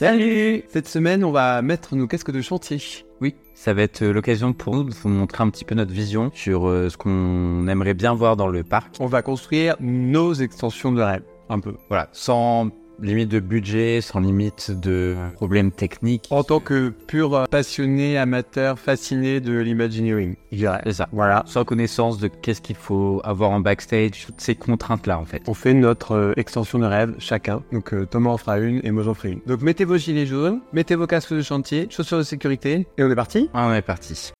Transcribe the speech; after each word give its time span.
Salut 0.00 0.64
Cette 0.68 0.88
semaine, 0.88 1.22
on 1.24 1.30
va 1.30 1.60
mettre 1.60 1.94
nos 1.94 2.06
casques 2.06 2.30
de 2.30 2.40
chantier. 2.40 2.78
Oui, 3.20 3.34
ça 3.52 3.74
va 3.74 3.82
être 3.82 4.00
euh, 4.00 4.14
l'occasion 4.14 4.54
pour 4.54 4.74
nous 4.74 4.84
de 4.84 4.94
vous 4.94 5.10
montrer 5.10 5.44
un 5.44 5.50
petit 5.50 5.66
peu 5.66 5.74
notre 5.74 5.92
vision 5.92 6.30
sur 6.32 6.66
euh, 6.66 6.88
ce 6.88 6.96
qu'on 6.96 7.68
aimerait 7.68 7.92
bien 7.92 8.14
voir 8.14 8.34
dans 8.34 8.46
le 8.46 8.64
parc. 8.64 8.94
On 8.98 9.04
va 9.04 9.20
construire 9.20 9.76
nos 9.78 10.32
extensions 10.32 10.90
de 10.90 11.02
rêve, 11.02 11.22
un 11.50 11.60
peu. 11.60 11.74
Voilà, 11.88 12.08
sans 12.12 12.70
limite 13.02 13.28
de 13.28 13.40
budget, 13.40 14.00
sans 14.00 14.20
limite 14.20 14.70
de 14.70 15.16
problèmes 15.34 15.72
techniques. 15.72 16.26
En 16.30 16.42
tant 16.42 16.60
que 16.60 16.90
pur 16.90 17.46
passionné, 17.50 18.18
amateur, 18.18 18.78
fasciné 18.78 19.40
de 19.40 19.58
l'imagineering, 19.58 20.36
je 20.52 20.56
dirais. 20.56 20.80
C'est 20.84 20.94
ça. 20.94 21.08
Voilà. 21.12 21.42
Sans 21.46 21.64
connaissance 21.64 22.18
de 22.18 22.28
qu'est-ce 22.28 22.60
qu'il 22.60 22.76
faut 22.76 23.20
avoir 23.24 23.50
en 23.50 23.60
backstage, 23.60 24.26
toutes 24.26 24.40
ces 24.40 24.54
contraintes-là 24.54 25.18
en 25.18 25.24
fait. 25.24 25.42
On 25.46 25.54
fait 25.54 25.74
notre 25.74 26.12
euh, 26.12 26.32
extension 26.36 26.78
de 26.78 26.86
rêve 26.86 27.14
chacun. 27.18 27.62
Donc 27.72 27.92
euh, 27.94 28.06
Thomas 28.06 28.30
en 28.30 28.38
fera 28.38 28.58
une 28.58 28.80
et 28.84 28.90
moi 28.90 29.02
j'en 29.02 29.14
ferai 29.14 29.32
une. 29.32 29.40
Donc 29.46 29.62
mettez 29.62 29.84
vos 29.84 29.96
gilets 29.96 30.26
jaunes, 30.26 30.60
mettez 30.72 30.94
vos 30.94 31.06
casques 31.06 31.34
de 31.34 31.42
chantier, 31.42 31.88
chaussures 31.90 32.18
de 32.18 32.22
sécurité 32.22 32.86
et 32.98 33.02
on 33.02 33.10
est 33.10 33.16
parti 33.16 33.50
Ah, 33.54 33.68
on 33.68 33.74
est 33.74 33.82
parti. 33.82 34.32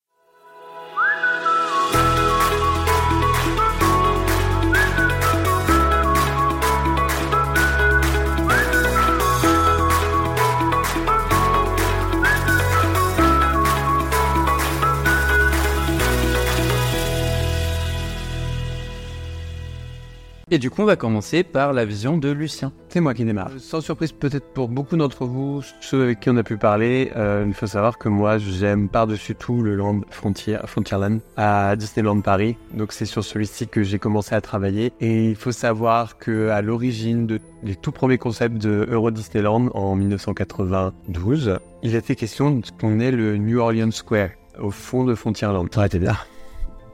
Et 20.53 20.59
du 20.59 20.69
coup, 20.69 20.83
on 20.83 20.85
va 20.85 20.97
commencer 20.97 21.45
par 21.45 21.73
la 21.73 21.85
vision 21.85 22.19
de 22.19 22.29
Lucien. 22.29 22.73
C'est 22.89 22.99
moi 22.99 23.15
qui 23.15 23.25
démarre. 23.25 23.53
Sans 23.59 23.81
surprise 23.81 24.11
peut-être 24.11 24.53
pour 24.53 24.67
beaucoup 24.67 24.97
d'entre 24.97 25.25
vous, 25.25 25.63
ceux 25.81 26.03
avec 26.03 26.19
qui 26.19 26.29
on 26.29 26.37
a 26.37 26.43
pu 26.43 26.57
parler, 26.57 27.13
euh, 27.15 27.45
il 27.47 27.55
faut 27.55 27.69
savoir 27.69 27.99
que 27.99 28.09
moi 28.09 28.39
j'aime 28.39 28.89
par-dessus 28.89 29.37
tout 29.37 29.63
le 29.63 29.77
Land 29.77 30.01
Frontier, 30.11 30.59
Frontierland 30.65 31.21
à 31.37 31.77
Disneyland 31.77 32.21
Paris. 32.21 32.57
Donc 32.75 32.93
c'est 32.93 33.05
sur 33.05 33.23
celui-ci 33.23 33.69
que 33.69 33.85
j'ai 33.85 34.01
commencé 34.01 34.35
à 34.35 34.41
travailler. 34.41 34.93
Et 35.01 35.29
il 35.29 35.37
faut 35.37 35.53
savoir 35.53 36.19
que 36.19 36.49
à 36.49 36.63
l'origine 36.63 37.29
de 37.29 37.39
les 37.63 37.77
tout 37.77 37.93
premiers 37.93 38.19
concepts 38.19 38.59
de 38.59 38.89
Euro 38.91 39.13
Disneyland 39.13 39.69
en 39.73 39.95
1992, 39.95 41.61
il 41.85 41.95
était 41.95 42.17
question 42.17 42.51
de 42.57 42.67
ce 42.67 42.73
qu'on 42.73 42.99
est 42.99 43.13
le 43.13 43.37
New 43.37 43.61
Orleans 43.61 43.93
Square 43.93 44.31
au 44.59 44.73
fond 44.73 45.05
de 45.05 45.15
Frontierland. 45.15 45.69
Ça 45.73 45.79
aurait 45.79 45.87
été 45.87 46.01
bien. 46.01 46.17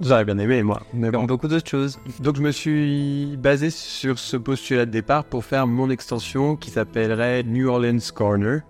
J'aurais 0.01 0.25
bien 0.25 0.39
aimé, 0.39 0.63
moi. 0.63 0.83
Mais 0.93 1.11
bon. 1.11 1.25
Beaucoup 1.25 1.49
d'autres 1.49 1.69
choses. 1.69 1.99
Donc 2.21 2.37
je 2.37 2.43
me 2.43 2.51
suis 2.53 3.37
basé 3.39 3.71
sur 3.71 4.19
ce 4.19 4.37
postulat 4.37 4.85
de 4.87 4.91
départ 4.91 5.25
pour 5.25 5.45
faire 5.45 5.67
mon 5.67 5.89
extension 5.91 6.55
qui 6.57 6.71
s'appellerait 6.71 7.43
New 7.45 7.69
Orleans 7.69 7.99
Corner, 8.15 8.61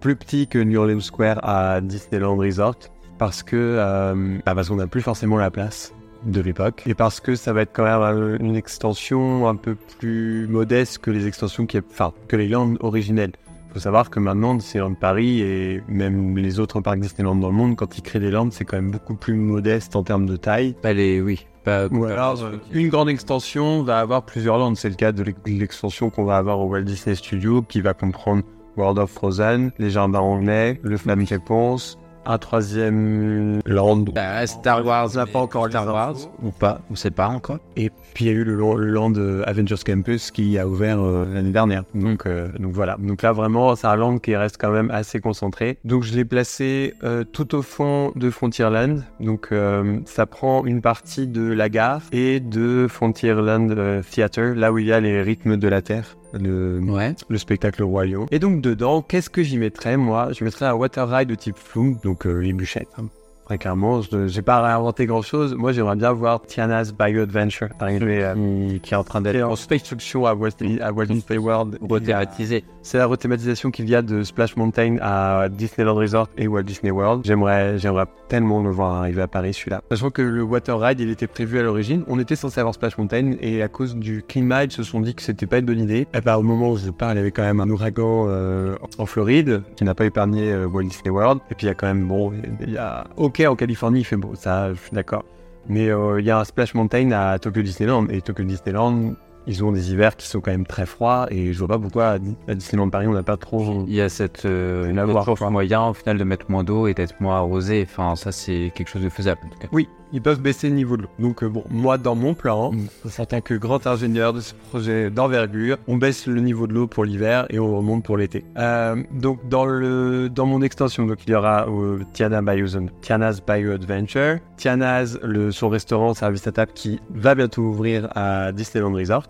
plus 0.00 0.14
petit 0.16 0.46
que 0.46 0.58
New 0.58 0.78
Orleans 0.80 1.00
Square 1.00 1.40
à 1.42 1.80
Disneyland 1.80 2.36
Resort, 2.36 2.76
parce 3.18 3.42
que 3.42 3.56
euh, 3.56 4.38
bah 4.46 4.54
parce 4.54 4.68
qu'on 4.68 4.76
n'a 4.76 4.86
plus 4.86 5.02
forcément 5.02 5.36
la 5.36 5.50
place 5.50 5.92
de 6.24 6.40
l'époque 6.40 6.84
et 6.86 6.94
parce 6.94 7.18
que 7.18 7.34
ça 7.34 7.52
va 7.52 7.62
être 7.62 7.72
quand 7.72 7.82
même 7.82 8.00
un- 8.00 8.38
une 8.38 8.54
extension 8.54 9.48
un 9.48 9.56
peu 9.56 9.74
plus 9.98 10.46
modeste 10.46 10.98
que 10.98 11.10
les 11.10 11.26
extensions 11.26 11.66
qui, 11.66 11.78
enfin 11.78 12.12
que 12.28 12.36
les 12.36 12.46
landes 12.48 12.76
originelles. 12.80 13.32
Faut 13.72 13.80
savoir 13.80 14.10
que 14.10 14.20
maintenant 14.20 14.54
Disneyland 14.54 14.94
Paris 14.94 15.40
et 15.40 15.82
même 15.88 16.36
les 16.36 16.60
autres 16.60 16.80
parcs 16.80 17.00
Disneyland 17.00 17.36
dans 17.36 17.48
le 17.48 17.54
monde, 17.54 17.74
quand 17.76 17.96
ils 17.96 18.02
créent 18.02 18.20
des 18.20 18.30
landes, 18.30 18.52
c'est 18.52 18.64
quand 18.64 18.76
même 18.76 18.90
beaucoup 18.90 19.14
plus 19.14 19.34
modeste 19.34 19.96
en 19.96 20.02
termes 20.02 20.26
de 20.26 20.36
taille. 20.36 20.74
Pas 20.82 20.92
les, 20.92 21.20
oui. 21.22 21.46
Pas 21.64 21.86
Ou 21.88 22.04
alors, 22.04 22.42
euh, 22.42 22.58
une 22.72 22.88
grande 22.88 23.08
extension 23.08 23.82
va 23.82 24.00
avoir 24.00 24.24
plusieurs 24.24 24.58
landes. 24.58 24.76
C'est 24.76 24.88
le 24.88 24.96
cas 24.96 25.12
de 25.12 25.22
l'ex- 25.22 25.38
l'extension 25.46 26.10
qu'on 26.10 26.24
va 26.24 26.36
avoir 26.36 26.58
au 26.60 26.66
Walt 26.66 26.82
Disney 26.82 27.14
Studio, 27.14 27.62
qui 27.62 27.80
va 27.80 27.94
comprendre 27.94 28.42
World 28.76 28.98
of 28.98 29.10
Frozen, 29.10 29.70
les 29.78 29.90
jardins 29.90 30.18
anglais, 30.18 30.80
le 30.82 30.96
Flamme 30.96 31.24
Réponse, 31.24 31.98
un 32.24 32.38
troisième 32.38 33.60
land. 33.66 34.04
Bah, 34.14 34.46
Star 34.46 34.84
Wars, 34.84 35.10
n'a 35.14 35.26
pas 35.26 35.40
encore 35.40 35.68
Star 35.68 35.86
Wars, 35.86 36.16
ou 36.42 36.50
pas, 36.50 36.80
on 36.90 36.94
sait 36.94 37.10
pas 37.10 37.28
encore. 37.28 37.58
Et 37.76 37.90
puis 38.14 38.26
il 38.26 38.28
y 38.28 38.30
a 38.30 38.34
eu 38.34 38.44
le, 38.44 38.54
lan- 38.54 38.74
le 38.74 38.86
land 38.90 39.12
euh, 39.16 39.42
Avengers 39.46 39.82
Campus 39.84 40.30
qui 40.30 40.58
a 40.58 40.66
ouvert 40.66 41.00
euh, 41.00 41.26
l'année 41.32 41.50
dernière. 41.50 41.84
Donc, 41.94 42.26
euh, 42.26 42.48
donc 42.58 42.72
voilà. 42.72 42.96
Donc 42.98 43.22
là 43.22 43.32
vraiment 43.32 43.74
c'est 43.74 43.86
un 43.86 43.96
land 43.96 44.18
qui 44.18 44.36
reste 44.36 44.56
quand 44.58 44.70
même 44.70 44.90
assez 44.90 45.20
concentré. 45.20 45.78
Donc 45.84 46.02
je 46.02 46.14
l'ai 46.14 46.24
placé 46.24 46.94
euh, 47.04 47.24
tout 47.24 47.54
au 47.54 47.62
fond 47.62 48.12
de 48.14 48.30
Frontierland. 48.30 49.02
Donc 49.20 49.48
euh, 49.52 49.98
ça 50.04 50.26
prend 50.26 50.64
une 50.64 50.80
partie 50.80 51.26
de 51.26 51.52
la 51.52 51.68
gare 51.68 52.02
et 52.12 52.40
de 52.40 52.86
Frontierland 52.88 53.70
euh, 53.70 54.02
Theater, 54.02 54.54
là 54.54 54.72
où 54.72 54.78
il 54.78 54.86
y 54.86 54.92
a 54.92 55.00
les 55.00 55.22
rythmes 55.22 55.56
de 55.56 55.68
la 55.68 55.82
Terre. 55.82 56.16
Le, 56.32 56.80
Ouais. 56.80 57.14
le 57.28 57.38
spectacle 57.38 57.82
Roi 57.82 58.06
Lion. 58.06 58.26
Et 58.30 58.38
donc 58.38 58.60
dedans, 58.62 59.02
qu'est-ce 59.02 59.28
que 59.30 59.42
j'y 59.42 59.58
mettrais 59.58 59.96
moi? 59.96 60.32
Je 60.32 60.44
mettrais 60.44 60.66
un 60.66 60.74
water 60.74 61.08
ride 61.08 61.28
de 61.28 61.34
type 61.34 61.56
Flume, 61.58 61.98
donc 62.02 62.26
euh, 62.26 62.38
les 62.38 62.52
bûchettes. 62.52 62.88
hein. 62.98 63.06
Très 63.52 63.58
clairement, 63.58 64.00
je 64.00 64.28
j'ai 64.28 64.40
pas 64.40 64.62
réinventé 64.62 65.04
grand 65.04 65.20
chose. 65.20 65.54
Moi, 65.54 65.72
j'aimerais 65.72 65.96
bien 65.96 66.10
voir 66.10 66.40
Tiana's 66.40 66.94
Bio 66.94 67.24
Adventure 67.24 67.68
arriver, 67.80 68.24
euh, 68.24 68.34
qui, 68.70 68.80
qui 68.80 68.94
est 68.94 68.96
en 68.96 69.04
train 69.04 69.20
d'être 69.20 69.44
en 69.44 69.50
construction 69.50 70.24
à 70.24 70.32
Walt, 70.32 70.52
à 70.80 70.90
Walt 70.90 71.04
Disney 71.04 71.38
World. 71.38 71.76
Rethématisé. 71.82 72.64
C'est 72.80 72.96
la 72.96 73.04
rethématisation 73.04 73.70
qu'il 73.70 73.90
y 73.90 73.94
a 73.94 74.00
de 74.00 74.22
Splash 74.22 74.56
Mountain 74.56 74.96
à 75.02 75.50
Disneyland 75.50 75.94
Resort 75.94 76.30
et 76.38 76.48
Walt 76.48 76.62
Disney 76.62 76.90
World. 76.90 77.26
J'aimerais, 77.26 77.78
j'aimerais 77.78 78.06
tellement 78.28 78.62
le 78.62 78.70
voir 78.70 78.94
arriver 78.94 79.20
à 79.20 79.28
Paris 79.28 79.52
celui-là. 79.52 79.82
Sachant 79.90 80.08
que 80.08 80.22
le 80.22 80.42
Water 80.42 80.80
Ride, 80.80 81.00
il 81.00 81.10
était 81.10 81.26
prévu 81.26 81.58
à 81.58 81.62
l'origine. 81.62 82.04
On 82.08 82.18
était 82.18 82.36
censé 82.36 82.58
avoir 82.58 82.74
Splash 82.74 82.96
Mountain 82.96 83.34
et 83.42 83.62
à 83.62 83.68
cause 83.68 83.96
du 83.96 84.22
climat, 84.26 84.64
ils 84.64 84.72
se 84.72 84.82
sont 84.82 85.00
dit 85.02 85.14
que 85.14 85.20
c'était 85.20 85.46
pas 85.46 85.58
une 85.58 85.66
bonne 85.66 85.80
idée. 85.80 86.06
Et 86.14 86.20
bah, 86.22 86.38
au 86.38 86.42
moment 86.42 86.70
où 86.70 86.78
je 86.78 86.88
parle, 86.88 87.16
il 87.16 87.18
y 87.18 87.20
avait 87.20 87.32
quand 87.32 87.42
même 87.42 87.60
un 87.60 87.68
ouragan 87.68 88.24
euh, 88.28 88.76
en 88.96 89.04
Floride 89.04 89.62
qui 89.76 89.84
n'a 89.84 89.94
pas 89.94 90.06
épargné 90.06 90.50
euh, 90.50 90.66
Walt 90.66 90.84
Disney 90.84 91.10
World. 91.10 91.40
Et 91.50 91.54
puis 91.54 91.66
il 91.66 91.68
y 91.68 91.72
a 91.72 91.74
quand 91.74 91.86
même, 91.86 92.08
bon, 92.08 92.32
il 92.62 92.72
y 92.72 92.78
a... 92.78 93.04
Ok, 93.16 93.41
en 93.46 93.56
Californie, 93.56 94.00
il 94.00 94.04
fait 94.04 94.16
beau, 94.16 94.34
ça, 94.34 94.72
je 94.74 94.78
suis 94.80 94.92
d'accord. 94.92 95.24
Mais 95.68 95.88
euh, 95.90 96.20
il 96.20 96.26
y 96.26 96.30
a 96.30 96.38
un 96.40 96.44
Splash 96.44 96.74
Mountain 96.74 97.12
à 97.12 97.38
Tokyo 97.38 97.62
Disneyland. 97.62 98.08
Et 98.08 98.20
Tokyo 98.20 98.42
Disneyland, 98.42 99.14
ils 99.46 99.62
ont 99.62 99.70
des 99.70 99.92
hivers 99.92 100.16
qui 100.16 100.26
sont 100.26 100.40
quand 100.40 100.50
même 100.50 100.66
très 100.66 100.86
froids. 100.86 101.28
Et 101.30 101.52
je 101.52 101.58
vois 101.60 101.68
pas 101.68 101.78
pourquoi 101.78 102.08
à 102.10 102.18
Di- 102.18 102.36
à 102.48 102.54
Disneyland 102.54 102.90
Paris, 102.90 103.06
on 103.06 103.12
n'a 103.12 103.22
pas 103.22 103.36
trop. 103.36 103.84
Il 103.86 103.94
y 103.94 104.00
a 104.00 104.08
cette 104.08 104.44
euh, 104.44 104.96
avoir, 104.96 105.50
moyen 105.52 105.86
au 105.86 105.94
final 105.94 106.18
de 106.18 106.24
mettre 106.24 106.50
moins 106.50 106.64
d'eau 106.64 106.88
et 106.88 106.94
d'être 106.94 107.20
moins 107.20 107.36
arrosé. 107.36 107.86
Enfin, 107.88 108.16
ça 108.16 108.32
c'est 108.32 108.72
quelque 108.74 108.88
chose 108.88 109.02
de 109.04 109.08
faisable. 109.08 109.40
En 109.44 109.48
tout 109.50 109.58
cas. 109.60 109.68
Oui, 109.70 109.88
ils 110.12 110.20
peuvent 110.22 110.40
baisser 110.40 110.68
le 110.68 110.74
niveau 110.74 110.96
de 110.96 111.02
l'eau. 111.02 111.08
Donc 111.18 111.42
euh, 111.42 111.48
bon, 111.48 111.64
moi 111.70 111.98
dans 111.98 112.14
mon 112.14 112.34
plan, 112.34 112.72
Mm. 112.72 112.86
en 113.18 113.24
tant 113.26 113.40
que 113.40 113.54
grand 113.54 113.86
ingénieur 113.86 114.32
de 114.32 114.40
ce 114.40 114.54
projet 114.70 115.10
d'envergure, 115.10 115.78
on 115.88 115.96
baisse 115.96 116.26
le 116.26 116.40
niveau 116.40 116.66
de 116.66 116.74
l'eau 116.74 116.86
pour 116.86 117.04
l'hiver 117.04 117.46
et 117.50 117.58
on 117.58 117.76
remonte 117.76 118.04
pour 118.04 118.16
l'été. 118.16 118.44
Euh, 118.58 118.96
donc 119.12 119.48
dans 119.48 119.64
le 119.64 120.28
dans 120.28 120.46
mon 120.46 120.62
extension, 120.62 121.06
donc 121.06 121.18
il 121.26 121.30
y 121.30 121.34
aura 121.34 121.66
euh, 121.68 122.00
Tiana 122.12 122.42
Bio 122.42 122.66
Tiana's 123.00 123.42
Bio 123.44 123.72
Adventure, 123.72 124.38
Tiana's 124.56 125.18
le 125.22 125.50
son 125.50 125.68
restaurant 125.68 126.14
service 126.14 126.46
à 126.46 126.52
table 126.52 126.72
qui 126.74 127.00
va 127.10 127.34
bientôt 127.34 127.62
ouvrir 127.62 128.08
à 128.16 128.52
Disneyland 128.52 128.92
Resort. 128.92 129.28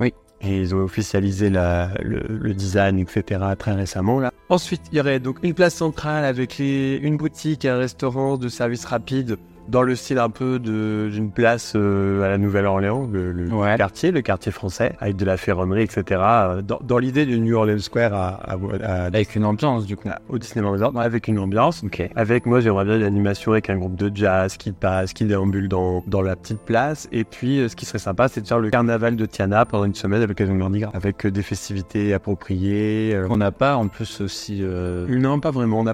Oui. 0.00 0.12
Et 0.40 0.60
ils 0.60 0.74
ont 0.74 0.80
officialisé 0.80 1.50
la, 1.50 1.90
le, 2.02 2.20
le 2.28 2.52
design, 2.54 2.98
etc. 2.98 3.40
très 3.58 3.72
récemment 3.74 4.18
là. 4.18 4.32
Ensuite, 4.48 4.82
il 4.90 4.98
y 4.98 5.00
aurait 5.00 5.20
donc 5.20 5.38
une 5.42 5.54
place 5.54 5.74
centrale 5.74 6.24
avec 6.24 6.58
les, 6.58 6.96
une 6.96 7.16
boutique 7.16 7.64
un 7.64 7.78
restaurant 7.78 8.36
de 8.36 8.48
service 8.48 8.84
rapide 8.84 9.36
dans 9.68 9.82
le 9.82 9.94
style 9.94 10.18
un 10.18 10.28
peu 10.30 10.58
d'une 10.58 11.30
place 11.30 11.72
euh, 11.76 12.22
à 12.22 12.28
la 12.28 12.38
Nouvelle-Orléans, 12.38 13.08
le, 13.10 13.32
le 13.32 13.48
Ouais. 13.52 13.76
quartier, 13.76 14.10
le 14.10 14.20
quartier 14.20 14.52
français, 14.52 14.92
avec 15.00 15.16
de 15.16 15.24
la 15.24 15.36
ferronnerie, 15.36 15.82
etc. 15.82 16.20
euh, 16.22 16.62
Dans, 16.62 16.78
dans 16.82 16.98
l'idée 16.98 17.26
du 17.26 17.38
New 17.40 17.56
Orleans 17.56 17.78
Square 17.78 18.12
à, 18.14 18.28
à- 18.28 18.56
à- 18.82 19.04
Avec 19.06 19.34
une 19.36 19.44
ambiance 19.44 19.86
du 19.86 19.96
coup. 19.96 20.08
au 20.28 20.38
Disneyland 20.38 20.72
Resort, 20.72 20.92
avec 21.00 21.28
une 21.28 21.38
ambiance. 21.38 21.82
Ok. 21.84 22.02
Avec 22.16 22.46
moi, 22.46 22.60
j'aimerais 22.60 22.84
bien 22.84 22.96
une 22.96 23.02
animation 23.04 23.52
avec 23.52 23.70
un 23.70 23.76
groupe 23.78 23.94
de 23.96 24.10
jazz 24.14 24.56
qui 24.56 24.72
passe, 24.72 25.12
qui 25.12 25.24
déambule 25.24 25.68
dans, 25.68 26.02
dans 26.06 26.22
la 26.22 26.36
petite 26.36 26.60
place. 26.60 27.08
Et 27.12 27.24
puis, 27.24 27.60
euh, 27.60 27.68
ce 27.68 27.76
qui 27.76 27.86
serait 27.86 27.98
sympa, 27.98 28.28
c'est 28.28 28.40
de 28.40 28.46
faire 28.46 28.58
le 28.58 28.70
carnaval 28.70 29.16
de 29.16 29.26
Tiana 29.26 29.64
pendant 29.64 29.84
une 29.84 29.94
semaine 29.94 30.22
à 30.22 30.26
l'occasion 30.26 30.54
de 30.54 30.58
Mardi 30.58 30.80
Gras, 30.80 30.90
avec 30.94 31.24
euh, 31.26 31.30
des 31.30 31.42
festivités 31.42 32.12
appropriées. 32.14 33.14
euh, 33.14 33.26
On 33.30 33.36
n'a 33.36 33.52
pas 33.52 33.76
en 33.76 33.88
plus 33.88 34.20
aussi. 34.20 34.58
euh, 34.62 35.06
non, 35.08 35.40
pas 35.40 35.50
vraiment. 35.50 35.80
On 35.80 35.86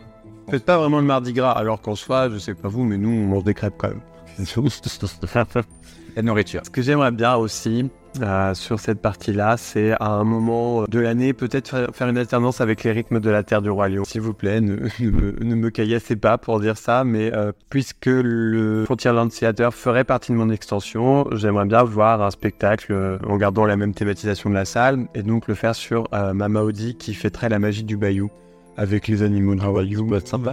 a 0.48 0.50
peut-être 0.50 0.64
pas 0.64 0.78
vraiment 0.78 0.98
le 0.98 1.04
Mardi 1.04 1.32
Gras, 1.32 1.52
alors 1.52 1.80
qu'en 1.80 1.94
soi, 1.94 2.28
je 2.30 2.38
sais 2.38 2.54
pas 2.54 2.68
vous, 2.68 2.84
mais 2.84 2.96
nous, 2.96 3.10
on 3.10 3.26
mange 3.26 3.44
des 3.44 3.54
crêpes 3.54 3.74
quand 3.76 3.88
même. 3.88 4.00
la 6.16 6.22
nourriture. 6.22 6.62
Ce 6.64 6.70
que 6.70 6.80
j'aimerais 6.82 7.10
bien 7.10 7.36
aussi 7.36 7.90
euh, 8.22 8.54
sur 8.54 8.80
cette 8.80 9.00
partie-là, 9.00 9.56
c'est 9.56 9.92
à 10.00 10.08
un 10.08 10.24
moment 10.24 10.84
de 10.84 10.98
l'année, 10.98 11.32
peut-être 11.32 11.90
faire- 11.92 12.08
une 12.08 12.18
alternance 12.18 12.60
avec 12.60 12.82
les 12.82 12.92
rythmes 12.92 13.20
de 13.20 13.30
la 13.30 13.42
Terre 13.42 13.62
du 13.62 13.70
Roi 13.70 13.88
Lion. 13.88 14.04
S'il 14.04 14.22
vous 14.22 14.32
plaît, 14.32 14.60
ne, 14.60 14.76
ne 15.00 15.10
me, 15.10 15.36
ne 15.40 15.54
me 15.54 15.70
caillassez 15.70 16.16
pas 16.16 16.38
pour 16.38 16.60
dire 16.60 16.76
ça, 16.76 17.04
mais 17.04 17.32
euh, 17.34 17.52
puisque 17.68 18.06
le 18.06 18.84
Frontierland 18.86 19.30
Theater 19.30 19.72
ferait 19.74 20.04
partie 20.04 20.32
de 20.32 20.36
mon 20.36 20.50
extension, 20.50 21.26
j'aimerais 21.32 21.66
bien 21.66 21.82
voir 21.84 22.22
un 22.22 22.30
spectacle 22.30 22.92
euh, 22.92 23.18
en 23.28 23.36
gardant 23.36 23.66
la 23.66 23.76
même 23.76 23.92
thématisation 23.94 24.50
de 24.50 24.54
la 24.54 24.64
salle, 24.64 25.06
et 25.14 25.22
donc 25.22 25.46
le 25.46 25.54
faire 25.54 25.74
sur 25.74 26.08
Mama 26.12 26.62
Audi 26.62 26.96
qui 26.96 27.14
fêterait 27.14 27.48
la 27.48 27.58
magie 27.58 27.84
du 27.84 27.96
Bayou, 27.96 28.30
avec 28.78 29.08
les 29.08 29.22
animaux 29.22 29.54
de 29.54 29.60
Bayou, 29.60 30.08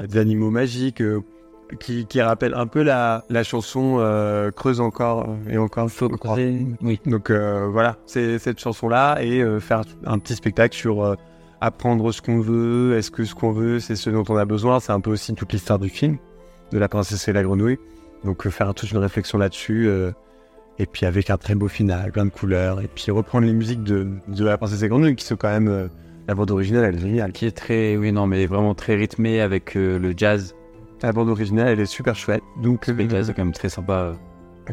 des 0.07 0.17
animaux 0.17 0.49
magiques. 0.49 1.01
euh, 1.01 1.21
qui, 1.79 2.05
qui 2.05 2.21
rappellent 2.21 2.53
un 2.53 2.67
peu 2.67 2.83
la, 2.83 3.23
la 3.29 3.43
chanson 3.43 3.97
euh, 3.99 4.51
Creuse 4.51 4.79
encore 4.79 5.29
euh, 5.29 5.51
et 5.51 5.57
encore 5.57 5.89
faut. 5.89 6.09
Oui. 6.81 6.99
Donc 7.05 7.29
euh, 7.29 7.67
voilà, 7.71 7.97
c'est 8.05 8.39
cette 8.39 8.59
chanson-là 8.59 9.17
et 9.21 9.41
euh, 9.41 9.59
faire 9.59 9.81
un 10.05 10.19
petit 10.19 10.35
spectacle 10.35 10.75
sur 10.75 11.15
apprendre 11.61 12.11
ce 12.11 12.21
qu'on 12.21 12.39
veut 12.39 12.97
Est-ce 12.97 13.11
que 13.11 13.23
ce 13.23 13.33
qu'on 13.33 13.51
veut, 13.51 13.79
c'est 13.79 13.95
ce 13.95 14.09
dont 14.09 14.23
on 14.29 14.37
a 14.37 14.45
besoin 14.45 14.79
C'est 14.79 14.91
un 14.91 14.99
peu 14.99 15.11
aussi 15.11 15.33
toute 15.33 15.53
l'histoire 15.53 15.79
du 15.79 15.89
film, 15.89 16.17
de 16.71 16.77
la 16.77 16.87
princesse 16.87 17.27
et 17.27 17.33
la 17.33 17.43
grenouille. 17.43 17.77
Donc 18.23 18.47
faire 18.49 18.73
toute 18.73 18.91
une 18.91 18.97
réflexion 18.97 19.37
là-dessus. 19.37 19.89
et 20.77 20.85
puis 20.85 21.05
avec 21.05 21.29
un 21.29 21.37
très 21.37 21.55
beau 21.55 21.67
final, 21.67 22.11
plein 22.11 22.25
de 22.25 22.29
couleurs. 22.31 22.81
Et 22.81 22.87
puis 22.87 23.11
reprendre 23.11 23.45
les 23.47 23.53
musiques 23.53 23.83
de, 23.83 24.07
de 24.27 24.45
la 24.45 24.57
princesse 24.57 24.79
et 24.79 24.83
la 24.83 24.89
grenouille, 24.89 25.15
qui 25.15 25.25
sont 25.25 25.35
quand 25.37 25.49
même... 25.49 25.89
euh, 26.25 26.27
la 26.27 26.35
bande 26.35 26.51
originale, 26.51 26.85
elle 26.85 26.95
est 26.95 26.99
géniale. 26.99 27.31
Qui 27.31 27.45
est 27.45 27.51
très, 27.51 27.97
oui, 27.97 28.11
non, 28.11 28.27
mais 28.27 28.45
vraiment 28.45 28.75
très 28.75 28.95
rythmée 28.95 29.41
avec 29.41 29.75
euh, 29.75 29.97
le 29.97 30.13
jazz. 30.15 30.55
La 31.01 31.11
bande 31.11 31.29
originale, 31.29 31.67
elle 31.69 31.79
est 31.79 31.85
super 31.85 32.15
chouette. 32.15 32.43
Donc, 32.61 32.87
Le 32.87 33.09
jazz, 33.09 33.27
c'est 33.27 33.33
quand 33.33 33.43
même 33.43 33.53
très 33.53 33.69
sympa. 33.69 34.13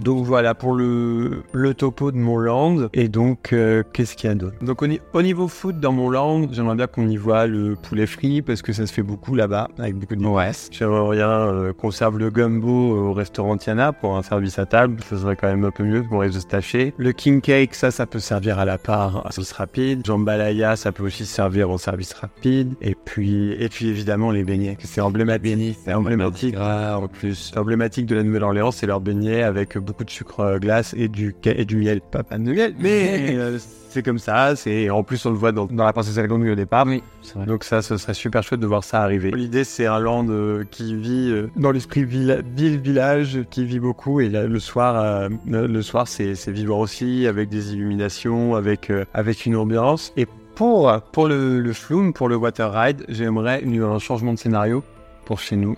Donc 0.00 0.24
voilà 0.24 0.54
pour 0.54 0.74
le, 0.74 1.42
le 1.52 1.74
topo 1.74 2.10
de 2.10 2.16
mon 2.16 2.38
land. 2.38 2.88
Et 2.94 3.08
donc, 3.08 3.52
euh, 3.52 3.82
qu'est-ce 3.92 4.16
qu'il 4.16 4.28
y 4.28 4.32
a 4.32 4.34
d'autre? 4.34 4.56
Donc 4.62 4.82
au, 4.82 4.86
au 5.12 5.22
niveau 5.22 5.48
foot 5.48 5.78
dans 5.78 5.92
mon 5.92 6.10
land, 6.10 6.46
j'aimerais 6.50 6.76
bien 6.76 6.86
qu'on 6.86 7.08
y 7.08 7.16
voit 7.16 7.46
le 7.46 7.76
poulet 7.76 8.06
frit 8.06 8.42
parce 8.42 8.62
que 8.62 8.72
ça 8.72 8.86
se 8.86 8.92
fait 8.92 9.02
beaucoup 9.02 9.34
là-bas, 9.34 9.68
avec 9.78 9.96
beaucoup 9.96 10.16
de 10.16 10.22
Ouais. 10.22 10.52
J'aimerais 10.70 11.16
bien 11.16 11.28
euh, 11.28 11.72
qu'on 11.72 11.90
serve 11.90 12.18
le 12.18 12.30
gumbo 12.30 12.70
au 12.70 13.12
restaurant 13.12 13.56
Tiana 13.56 13.92
pour 13.92 14.16
un 14.16 14.22
service 14.22 14.58
à 14.58 14.66
table. 14.66 14.96
Ça 15.10 15.18
serait 15.18 15.36
quand 15.36 15.48
même 15.48 15.64
un 15.64 15.70
peu 15.70 15.84
mieux 15.84 16.02
qu'on 16.02 16.20
risque 16.20 16.36
de 16.36 16.40
se 16.40 16.46
tâcher. 16.46 16.94
Le 16.96 17.12
king 17.12 17.40
cake, 17.40 17.74
ça, 17.74 17.90
ça 17.90 18.06
peut 18.06 18.20
servir 18.20 18.58
à 18.58 18.64
la 18.64 18.78
part, 18.78 19.26
à 19.26 19.30
service 19.30 19.52
rapide. 19.52 20.06
Jambalaya, 20.06 20.76
ça 20.76 20.92
peut 20.92 21.02
aussi 21.02 21.26
servir 21.26 21.70
au 21.70 21.76
service 21.76 22.12
rapide. 22.14 22.74
Et 22.80 22.94
puis, 22.94 23.52
et 23.52 23.68
puis 23.68 23.88
évidemment, 23.88 24.30
les 24.30 24.44
beignets. 24.44 24.78
C'est 24.80 25.00
emblématique. 25.00 25.76
C'est 25.84 25.92
emblématique. 25.92 26.54
Gras 26.54 26.96
en 26.96 27.08
plus. 27.08 27.50
C'est 27.52 27.58
emblématique 27.58 28.06
de 28.06 28.14
la 28.14 28.22
Nouvelle-Orléans, 28.22 28.70
c'est 28.70 28.86
leur 28.86 29.00
beignet 29.00 29.42
avec 29.42 29.76
beaucoup 29.82 30.04
de 30.04 30.10
sucre 30.10 30.40
euh, 30.40 30.58
glace 30.58 30.94
et 30.96 31.08
du, 31.08 31.34
et 31.44 31.64
du 31.64 31.76
miel. 31.76 32.00
Pas, 32.00 32.22
pas 32.22 32.38
de 32.38 32.42
miel, 32.52 32.74
mais 32.78 33.34
euh, 33.36 33.58
c'est 33.90 34.02
comme 34.02 34.18
ça. 34.18 34.56
C'est 34.56 34.88
en 34.90 35.02
plus 35.02 35.24
on 35.26 35.30
le 35.30 35.36
voit 35.36 35.52
dans, 35.52 35.66
dans 35.66 35.84
la 35.84 35.92
princesse 35.92 36.16
et 36.16 36.22
la 36.22 36.26
grenouille 36.28 36.52
au 36.52 36.54
départ. 36.54 36.84
Oui, 36.86 37.02
c'est 37.22 37.34
vrai. 37.34 37.46
Donc 37.46 37.64
ça, 37.64 37.82
ce 37.82 37.96
serait 37.96 38.14
super 38.14 38.42
chouette 38.42 38.60
de 38.60 38.66
voir 38.66 38.84
ça 38.84 39.02
arriver. 39.02 39.30
L'idée, 39.32 39.64
c'est 39.64 39.86
un 39.86 39.98
land 39.98 40.26
euh, 40.30 40.64
qui 40.70 40.94
vit 40.94 41.30
euh, 41.30 41.48
dans 41.56 41.70
l'esprit 41.72 42.04
villa- 42.04 42.40
ville-village, 42.56 43.40
qui 43.50 43.64
vit 43.64 43.80
beaucoup. 43.80 44.20
Et 44.20 44.28
là, 44.28 44.46
le 44.46 44.58
soir, 44.58 44.96
euh, 44.96 45.28
le 45.46 45.82
soir, 45.82 46.08
c'est 46.08 46.34
c'est 46.34 46.52
vivant 46.52 46.80
aussi, 46.80 47.26
avec 47.26 47.48
des 47.48 47.74
illuminations, 47.74 48.54
avec, 48.54 48.90
euh, 48.90 49.04
avec 49.14 49.44
une 49.46 49.56
ambiance. 49.56 50.12
Et 50.16 50.26
pour, 50.54 50.92
pour 51.12 51.28
le, 51.28 51.60
le 51.60 51.72
flume, 51.72 52.12
pour 52.12 52.28
le 52.28 52.36
water 52.36 52.72
ride, 52.72 53.04
j'aimerais 53.08 53.62
une- 53.62 53.82
un 53.82 53.98
changement 53.98 54.32
de 54.34 54.38
scénario 54.38 54.82
pour 55.24 55.38
chez 55.40 55.56
nous. 55.56 55.76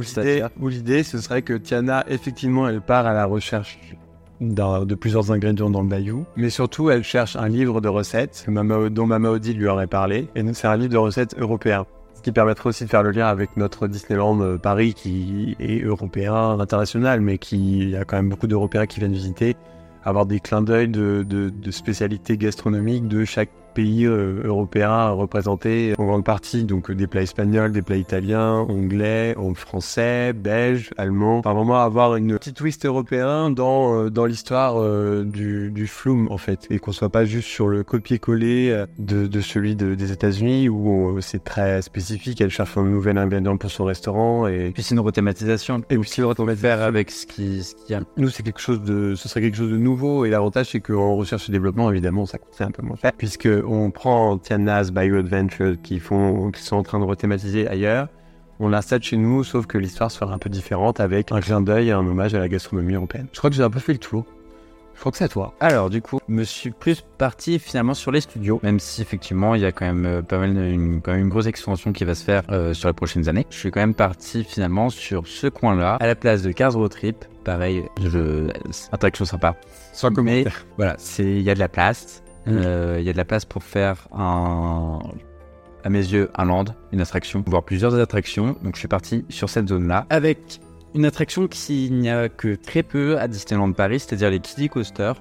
L'idée, 0.00 0.06
C'est-à-dire 0.06 0.48
où 0.60 0.68
l'idée, 0.68 1.02
ce 1.02 1.18
serait 1.18 1.42
que 1.42 1.52
Tiana, 1.54 2.04
effectivement, 2.08 2.68
elle 2.68 2.80
part 2.80 3.06
à 3.06 3.12
la 3.12 3.26
recherche 3.26 3.78
de 4.40 4.94
plusieurs 4.94 5.32
ingrédients 5.32 5.70
dans 5.70 5.80
le 5.82 5.88
bayou, 5.88 6.26
mais 6.36 6.50
surtout, 6.50 6.90
elle 6.90 7.02
cherche 7.02 7.36
un 7.36 7.48
livre 7.48 7.80
de 7.80 7.88
recettes 7.88 8.44
Mama- 8.48 8.90
dont 8.90 9.06
Mama 9.06 9.30
Odie 9.30 9.54
lui 9.54 9.66
aurait 9.66 9.86
parlé, 9.86 10.28
et 10.34 10.42
donc 10.42 10.54
c'est 10.56 10.66
un 10.66 10.76
livre 10.76 10.92
de 10.92 10.98
recettes 10.98 11.34
européen. 11.38 11.86
Ce 12.14 12.20
qui 12.22 12.32
permettrait 12.32 12.68
aussi 12.70 12.84
de 12.84 12.90
faire 12.90 13.02
le 13.02 13.12
lien 13.12 13.26
avec 13.28 13.56
notre 13.56 13.86
Disneyland 13.88 14.40
euh, 14.40 14.58
Paris 14.58 14.94
qui 14.94 15.56
est 15.60 15.80
européen, 15.82 16.58
international, 16.58 17.20
mais 17.20 17.38
qui 17.38 17.78
il 17.78 17.90
y 17.90 17.96
a 17.96 18.04
quand 18.04 18.16
même 18.16 18.28
beaucoup 18.28 18.46
d'Européens 18.46 18.86
qui 18.86 18.98
viennent 19.00 19.12
visiter, 19.12 19.56
avoir 20.04 20.26
des 20.26 20.40
clins 20.40 20.62
d'œil 20.62 20.88
de, 20.88 21.24
de- 21.26 21.50
de 21.50 21.70
spécialités 21.70 22.36
gastronomiques 22.36 23.08
de 23.08 23.24
chaque 23.24 23.50
pays 23.76 24.06
euh, 24.06 24.40
européen 24.44 25.10
représenté 25.10 25.94
en 25.98 26.06
grande 26.06 26.24
partie, 26.24 26.64
donc 26.64 26.90
euh, 26.90 26.94
des 26.94 27.06
plats 27.06 27.22
espagnols, 27.22 27.72
des 27.72 27.82
plats 27.82 27.96
italiens, 27.96 28.66
anglais, 28.68 29.36
français, 29.54 30.32
belge, 30.32 30.90
allemand. 30.96 31.38
Enfin, 31.38 31.52
vraiment 31.54 31.80
avoir 31.80 32.16
une 32.16 32.38
petite 32.38 32.56
twist 32.56 32.86
européen 32.86 33.50
dans, 33.50 33.94
euh, 33.94 34.10
dans 34.10 34.24
l'histoire 34.24 34.76
du, 35.24 35.70
du 35.70 35.86
flume, 35.86 36.26
en 36.30 36.38
fait, 36.38 36.66
et 36.70 36.78
qu'on 36.78 36.92
soit 36.92 37.10
pas 37.10 37.24
juste 37.24 37.48
sur 37.48 37.68
le 37.68 37.84
copier-coller 37.84 38.84
de, 38.98 39.26
de 39.26 39.40
celui 39.40 39.76
de- 39.76 39.94
des 39.94 40.10
États-Unis 40.12 40.68
où 40.68 41.18
c'est 41.20 41.44
très 41.44 41.82
spécifique. 41.82 42.40
Elle 42.40 42.50
cherche 42.50 42.76
un 42.78 42.84
nouvel 42.84 43.18
ingrédient 43.18 43.56
pour 43.56 43.70
son 43.70 43.84
restaurant 43.84 44.46
et 44.46 44.70
Puis 44.72 44.82
c'est 44.82 44.94
une 44.94 45.00
rethématisation. 45.00 45.82
Et 45.90 45.96
aussi 45.96 46.22
on 46.22 46.34
peut 46.34 46.54
faire 46.54 46.82
avec 46.82 47.10
ce 47.10 47.26
qui, 47.26 47.62
ce 47.62 47.94
a. 47.94 48.00
nous, 48.16 48.30
c'est 48.30 48.42
quelque 48.42 48.60
chose 48.60 48.82
de, 48.82 49.14
ce 49.14 49.28
serait 49.28 49.42
quelque 49.42 49.56
chose 49.56 49.70
de 49.70 49.76
nouveau. 49.76 50.24
Et 50.24 50.30
l'avantage, 50.30 50.70
c'est 50.72 50.80
qu'en 50.80 51.14
recherche 51.16 51.48
et 51.48 51.52
développement, 51.52 51.90
évidemment, 51.90 52.26
ça 52.26 52.38
coûterait 52.38 52.64
un 52.64 52.70
peu 52.70 52.82
moins 52.82 52.96
cher. 52.96 53.12
Puisque 53.16 53.46
on 53.66 53.90
prend 53.90 54.38
Tiana's 54.38 54.90
Bio 54.90 55.16
Adventure 55.16 55.76
qui 55.82 56.00
font, 56.00 56.50
qui 56.50 56.62
sont 56.62 56.76
en 56.76 56.82
train 56.82 56.98
de 56.98 57.04
rethématiser 57.04 57.68
ailleurs. 57.68 58.08
On 58.58 58.68
l'installe 58.68 59.02
chez 59.02 59.16
nous, 59.16 59.44
sauf 59.44 59.66
que 59.66 59.76
l'histoire 59.76 60.10
sera 60.10 60.32
un 60.32 60.38
peu 60.38 60.48
différente 60.48 61.00
avec 61.00 61.30
un 61.30 61.40
clin 61.40 61.60
d'œil 61.60 61.88
et 61.88 61.92
un 61.92 62.06
hommage 62.06 62.34
à 62.34 62.38
la 62.38 62.48
gastronomie 62.48 62.94
européenne. 62.94 63.26
Je 63.32 63.38
crois 63.38 63.50
que 63.50 63.56
j'ai 63.56 63.62
un 63.62 63.70
peu 63.70 63.80
fait 63.80 63.92
le 63.92 63.98
tour. 63.98 64.24
Je 64.94 65.00
crois 65.00 65.12
que 65.12 65.18
c'est 65.18 65.24
à 65.24 65.28
toi. 65.28 65.52
Alors, 65.60 65.90
du 65.90 66.00
coup, 66.00 66.18
je 66.26 66.32
me 66.32 66.42
suis 66.42 66.70
plus 66.70 67.04
parti 67.18 67.58
finalement 67.58 67.92
sur 67.92 68.10
les 68.10 68.22
studios, 68.22 68.60
même 68.62 68.80
si 68.80 69.02
effectivement 69.02 69.54
il 69.54 69.60
y 69.60 69.66
a 69.66 69.72
quand 69.72 69.84
même 69.84 70.06
euh, 70.06 70.22
pas 70.22 70.38
mal, 70.38 70.56
une, 70.56 71.02
quand 71.02 71.12
même 71.12 71.20
une 71.20 71.28
grosse 71.28 71.46
extension 71.46 71.92
qui 71.92 72.04
va 72.04 72.14
se 72.14 72.24
faire 72.24 72.44
euh, 72.50 72.72
sur 72.72 72.88
les 72.88 72.94
prochaines 72.94 73.28
années. 73.28 73.46
Je 73.50 73.58
suis 73.58 73.70
quand 73.70 73.80
même 73.80 73.94
parti 73.94 74.42
finalement 74.42 74.88
sur 74.88 75.26
ce 75.26 75.48
coin-là, 75.48 75.96
à 76.00 76.06
la 76.06 76.14
place 76.14 76.40
de 76.40 76.50
Cars 76.50 76.72
Road 76.72 76.90
Trip. 76.90 77.26
Pareil, 77.44 77.84
je, 78.02 78.48
attraction 78.90 79.26
sympa. 79.26 79.54
Sans 79.92 80.10
Mais 80.22 80.46
voilà, 80.78 80.96
il 81.18 81.42
y 81.42 81.50
a 81.50 81.54
de 81.54 81.60
la 81.60 81.68
place. 81.68 82.22
Euh, 82.48 82.96
Il 83.00 83.04
y 83.04 83.10
a 83.10 83.12
de 83.12 83.16
la 83.16 83.24
place 83.24 83.44
pour 83.44 83.62
faire 83.62 84.08
un, 84.12 84.98
à 85.84 85.88
mes 85.88 85.98
yeux, 85.98 86.30
un 86.36 86.44
land, 86.46 86.64
une 86.92 87.00
attraction, 87.00 87.42
voire 87.46 87.62
plusieurs 87.64 87.94
attractions. 87.94 88.56
Donc 88.62 88.74
je 88.74 88.80
suis 88.80 88.88
parti 88.88 89.24
sur 89.28 89.48
cette 89.48 89.68
zone-là 89.68 90.06
avec 90.10 90.60
une 90.94 91.04
attraction 91.04 91.46
qui 91.48 91.90
n'y 91.90 92.08
a 92.08 92.28
que 92.28 92.54
très 92.54 92.82
peu 92.82 93.18
à 93.18 93.28
Disneyland 93.28 93.72
Paris, 93.72 94.00
c'est-à-dire 94.00 94.30
les 94.30 94.40
Kiddie 94.40 94.68
Coaster. 94.68 95.12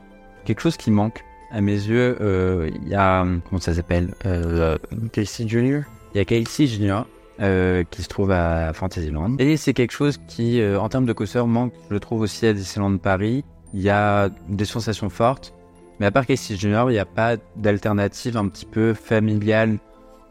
Quelque 0.46 0.62
chose 0.62 0.78
qui 0.78 0.92
manque. 0.92 1.24
À 1.52 1.62
mes 1.62 1.74
yeux, 1.74 2.18
euh, 2.22 2.70
il 2.82 2.90
y 2.90 2.96
a 2.96 3.26
comment 3.50 3.62
ça 3.62 3.74
s'appelle 3.74 4.14
Euh, 4.26 4.78
Casey 5.14 5.48
Jr. 5.48 5.82
il 6.14 6.18
y 6.18 6.20
a 6.20 6.26
Casey 6.26 6.66
Junior 6.68 7.06
euh, 7.40 7.84
qui 7.90 8.02
se 8.02 8.08
trouve 8.08 8.32
à 8.32 8.74
Fantasyland. 8.74 9.36
Et 9.40 9.56
c'est 9.58 9.74
quelque 9.74 9.92
chose 9.92 10.18
qui, 10.28 10.60
euh, 10.62 10.80
en 10.80 10.90
termes 10.90 11.06
de 11.06 11.14
coaster, 11.14 11.44
manque, 11.46 11.74
je 11.90 11.94
le 11.94 12.00
trouve 12.00 12.22
aussi 12.22 12.46
à 12.48 12.54
Disneyland 12.54 12.98
Paris. 12.98 13.44
Il 13.74 13.82
y 13.82 13.90
a 13.90 14.30
des 14.50 14.66
sensations 14.66 15.10
fortes, 15.10 15.54
mais 16.00 16.06
à 16.06 16.12
part 16.12 16.26
Casey 16.26 16.56
Junior, 16.56 16.90
il 16.90 16.94
n'y 16.94 17.00
a 17.00 17.06
pas 17.06 17.38
d'alternative 17.56 18.38
un 18.38 18.48
petit 18.48 18.66
peu 18.66 18.94
familiale 18.94 19.78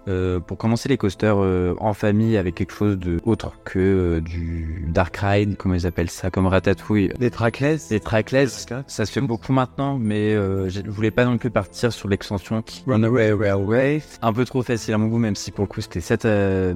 euh, 0.07 0.39
pour 0.39 0.59
commencer 0.59 0.91
les 0.91 0.99
coasters 0.99 1.39
euh, 1.39 1.75
en 1.81 1.95
famille 1.95 2.37
avec 2.37 2.57
quelque 2.57 2.75
chose 2.75 2.99
de 2.99 3.21
autre 3.25 3.53
que 3.65 3.79
euh, 3.79 4.21
du 4.21 4.85
Dark 4.89 5.17
Ride, 5.17 5.57
comment 5.57 5.75
ils 5.75 5.87
appellent 5.87 6.11
ça, 6.11 6.31
comme 6.31 6.47
Ratatouille. 6.47 7.09
Des 7.19 7.31
trackless. 7.31 7.89
Les 7.91 8.01
trackless, 8.01 8.67
ça 8.87 9.07
se 9.07 9.13
fait 9.13 9.23
beaucoup 9.23 9.55
maintenant, 9.55 9.99
mais 9.99 10.35
je 10.35 10.83
voulais 10.87 11.11
pas 11.11 11.25
non 11.25 11.39
plus 11.39 11.51
partir 11.51 11.93
sur 11.93 12.09
l'extension 12.09 12.61
qui 12.61 12.85
Runaway 12.87 13.33
Railway. 13.33 14.03
un 14.21 14.33
peu 14.33 14.45
trop 14.45 14.63
facile 14.63 14.95
à 14.95 14.99
mon 14.99 15.07
goût, 15.07 15.19
même 15.19 15.37
si 15.37 15.51
pour 15.51 15.65
le 15.65 15.69
coup 15.69 15.81
c'était 15.81 16.01
cette 16.01 16.27
euh, 16.27 16.75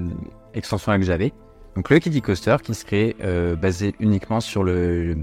extension-là 0.55 0.99
que 0.99 1.05
j'avais. 1.05 1.33
Donc 1.77 1.91
le 1.91 1.99
Kiddie 1.99 2.23
Coaster 2.23 2.57
qui 2.63 2.75
serait 2.75 3.15
basé 3.61 3.95
uniquement 4.01 4.41
sur 4.41 4.65
le 4.65 5.17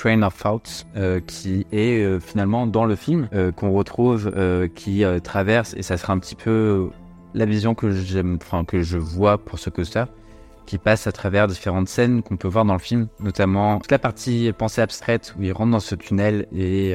Train 0.00 0.22
of 0.22 0.38
Thoughts 0.38 0.86
euh, 0.96 1.20
qui 1.20 1.66
est 1.72 2.02
euh, 2.02 2.20
finalement 2.20 2.66
dans 2.66 2.86
le 2.86 2.96
film 2.96 3.28
euh, 3.34 3.52
qu'on 3.52 3.72
retrouve 3.72 4.32
qui 4.74 5.04
traverse 5.22 5.74
et 5.74 5.82
ça 5.82 5.96
sera 5.96 6.12
un 6.12 6.18
petit 6.18 6.34
peu 6.34 6.88
la 7.34 7.44
vision 7.44 7.74
que 7.74 7.90
j'aime, 7.90 8.38
enfin 8.40 8.64
que 8.64 8.82
je 8.82 8.96
vois 8.96 9.38
pour 9.38 9.58
ce 9.58 9.68
coaster 9.68 10.04
qui 10.66 10.78
passe 10.78 11.06
à 11.06 11.12
travers 11.12 11.48
différentes 11.48 11.88
scènes 11.88 12.22
qu'on 12.22 12.36
peut 12.36 12.48
voir 12.48 12.64
dans 12.64 12.72
le 12.72 12.80
film, 12.80 13.08
notamment 13.18 13.78
toute 13.78 13.90
la 13.90 13.98
partie 13.98 14.52
pensée 14.56 14.80
abstraite 14.80 15.34
où 15.38 15.42
il 15.42 15.52
rentre 15.52 15.72
dans 15.72 15.80
ce 15.80 15.94
tunnel 15.94 16.46
et 16.54 16.94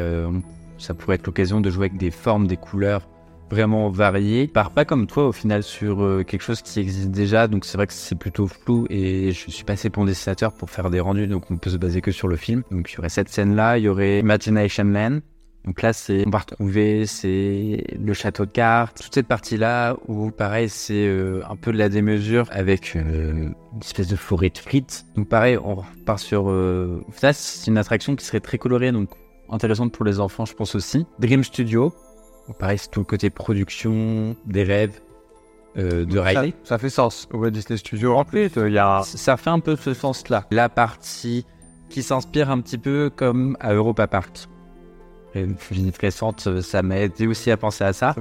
ça 0.78 0.94
pourrait 0.94 1.16
être 1.16 1.28
l'occasion 1.28 1.62
de 1.62 1.70
jouer 1.70 1.88
avec 1.88 1.98
des 1.98 2.12
formes, 2.12 2.48
des 2.48 2.58
couleurs 2.58 3.08
vraiment 3.50 3.90
variées. 3.90 4.48
Par 4.48 4.72
pas 4.72 4.86
comme 4.86 5.08
toi 5.08 5.28
au 5.28 5.32
final 5.32 5.64
sur 5.64 6.04
euh, 6.04 6.24
quelque 6.24 6.42
chose 6.42 6.62
qui 6.62 6.80
existe 6.80 7.12
déjà, 7.12 7.48
donc 7.48 7.66
c'est 7.66 7.78
vrai 7.78 7.88
que 7.88 7.94
c'est 7.94 8.18
plutôt 8.18 8.48
flou 8.48 8.86
et 8.90 9.32
je 9.32 9.52
suis 9.52 9.64
pas 9.64 9.74
assez 9.74 9.90
bon 9.90 10.06
dessinateur 10.06 10.54
pour 10.54 10.70
faire 10.70 10.90
des 10.90 11.00
rendus, 11.00 11.28
donc 11.28 11.50
on 11.52 11.58
peut 11.58 11.70
se 11.70 11.78
baser 11.78 12.02
que 12.02 12.12
sur 12.12 12.28
le 12.28 12.36
film. 12.36 12.64
Donc 12.72 12.92
il 12.92 12.96
y 12.96 13.00
aurait 13.00 13.10
cette 13.10 13.30
scène-là, 13.30 13.78
il 13.78 13.84
y 13.84 13.90
aurait 13.90 14.20
Imagination 14.20 14.86
Land. 14.86 15.20
Donc 15.66 15.82
là, 15.82 15.94
c'est 15.94 16.24
on 16.28 16.30
va 16.30 16.40
retrouver 16.40 17.08
c'est 17.08 17.84
le 18.00 18.14
château 18.14 18.46
de 18.46 18.52
cartes, 18.52 19.02
toute 19.02 19.16
cette 19.16 19.28
partie-là 19.28 19.98
où 20.08 20.30
pareil 20.30 20.70
c'est 20.70 21.08
euh, 21.08 21.42
un 21.50 21.56
peu 21.56 21.72
de 21.72 21.78
la 21.78 21.90
démesure 21.90 22.48
avec 22.52 22.96
euh, 22.96 23.32
une 23.74 23.82
espèce 23.82 24.08
de 24.08 24.16
forêt 24.16 24.52
de 24.52 24.60
frites. 24.60 25.06
Donc 25.16 25.28
pareil, 25.28 25.58
on 25.58 25.76
repart 25.76 26.20
sur 26.20 26.54
ça, 27.14 27.34
c'est 27.34 27.72
une 27.72 27.80
attraction 27.80 28.16
qui 28.16 28.24
serait 28.24 28.42
très 28.42 28.60
colorée, 28.60 28.92
donc 28.92 29.10
intéressante 29.50 29.92
pour 29.92 30.06
les 30.06 30.20
enfants, 30.20 30.46
je 30.46 30.54
pense 30.54 30.76
aussi. 30.76 31.06
Dream 31.20 31.44
Studio, 31.44 31.94
pareil, 32.54 32.78
c'est 32.78 32.92
tout 32.92 33.00
le 33.02 33.06
côté 33.06 33.30
production, 33.30 34.36
des 34.46 34.64
rêves, 34.64 35.00
euh, 35.78 36.06
de 36.06 36.18
Ça, 36.18 36.44
ça 36.64 36.78
fait 36.78 36.90
sens. 36.90 37.28
Au 37.34 37.38
Walt 37.38 37.52
Disney 37.52 37.78
Studio, 37.78 38.16
en 38.16 38.24
plus, 38.24 38.50
il 38.56 38.72
y 38.72 38.78
a. 38.78 39.02
Ça 39.04 39.36
fait 39.36 39.50
un 39.50 39.60
peu 39.60 39.76
ce 39.76 39.94
sens-là. 39.94 40.46
La 40.52 40.70
partie 40.70 41.46
qui 41.90 42.02
s'inspire 42.02 42.50
un 42.50 42.62
petit 42.62 42.78
peu 42.78 43.12
comme 43.14 43.58
à 43.60 43.74
Europa 43.74 44.08
Park. 44.08 44.48
Une 45.34 45.56
visite 45.70 45.98
récente, 45.98 46.62
ça 46.62 46.82
m'a 46.82 47.00
aidé 47.00 47.28
aussi 47.28 47.52
à 47.52 47.58
penser 47.58 47.84
à 47.84 47.92
ça. 47.92 48.16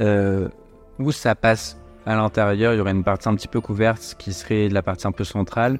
Euh, 0.00 0.48
où 0.98 1.12
ça 1.12 1.36
passe 1.36 1.78
à 2.06 2.16
l'intérieur, 2.16 2.72
il 2.74 2.78
y 2.78 2.80
aurait 2.80 2.90
une 2.90 3.04
partie 3.04 3.28
un 3.28 3.36
petit 3.36 3.48
peu 3.48 3.60
couverte 3.60 4.16
qui 4.18 4.32
serait 4.32 4.68
la 4.68 4.82
partie 4.82 5.06
un 5.06 5.12
peu 5.12 5.22
centrale. 5.24 5.78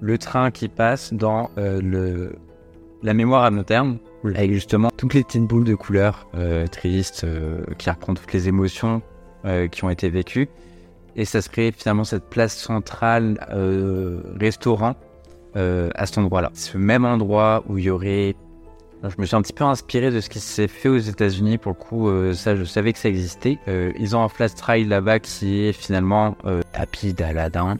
Le 0.00 0.18
train 0.18 0.50
qui 0.50 0.68
passe 0.68 1.14
dans 1.14 1.50
euh, 1.56 1.80
le, 1.80 2.36
la 3.02 3.14
mémoire 3.14 3.44
à 3.44 3.50
long 3.50 3.62
terme, 3.62 3.98
avec 4.24 4.52
justement 4.52 4.90
toutes 4.96 5.14
les 5.14 5.22
petites 5.22 5.46
boules 5.46 5.64
de 5.64 5.74
couleurs 5.74 6.28
euh, 6.34 6.66
tristes, 6.66 7.24
euh, 7.24 7.62
qui 7.78 7.90
reprennent 7.90 8.16
toutes 8.16 8.32
les 8.32 8.48
émotions 8.48 9.02
euh, 9.44 9.68
qui 9.68 9.84
ont 9.84 9.90
été 9.90 10.08
vécues. 10.08 10.48
Et 11.16 11.24
ça 11.24 11.42
serait 11.42 11.72
finalement 11.72 12.04
cette 12.04 12.24
place 12.24 12.56
centrale 12.56 13.38
restaurant 14.40 14.96
à 15.54 16.06
cet 16.06 16.18
endroit-là. 16.18 16.50
Ce 16.54 16.76
même 16.76 17.04
endroit 17.04 17.62
où 17.68 17.78
il 17.78 17.84
y 17.84 17.90
aurait. 17.90 18.34
Je 19.04 19.14
me 19.18 19.26
suis 19.26 19.36
un 19.36 19.42
petit 19.42 19.52
peu 19.52 19.62
inspiré 19.62 20.10
de 20.10 20.18
ce 20.18 20.28
qui 20.28 20.40
s'est 20.40 20.66
fait 20.66 20.88
aux 20.88 20.98
États-Unis. 20.98 21.58
Pour 21.58 21.70
le 21.70 21.76
coup, 21.76 22.34
ça, 22.34 22.56
je 22.56 22.64
savais 22.64 22.92
que 22.92 22.98
ça 22.98 23.08
existait. 23.08 23.58
Ils 23.68 24.16
ont 24.16 24.24
un 24.24 24.28
flash 24.28 24.56
trail 24.56 24.86
là-bas 24.86 25.20
qui 25.20 25.60
est 25.60 25.72
finalement 25.72 26.36
tapis 26.72 27.12
d'Aladin, 27.12 27.78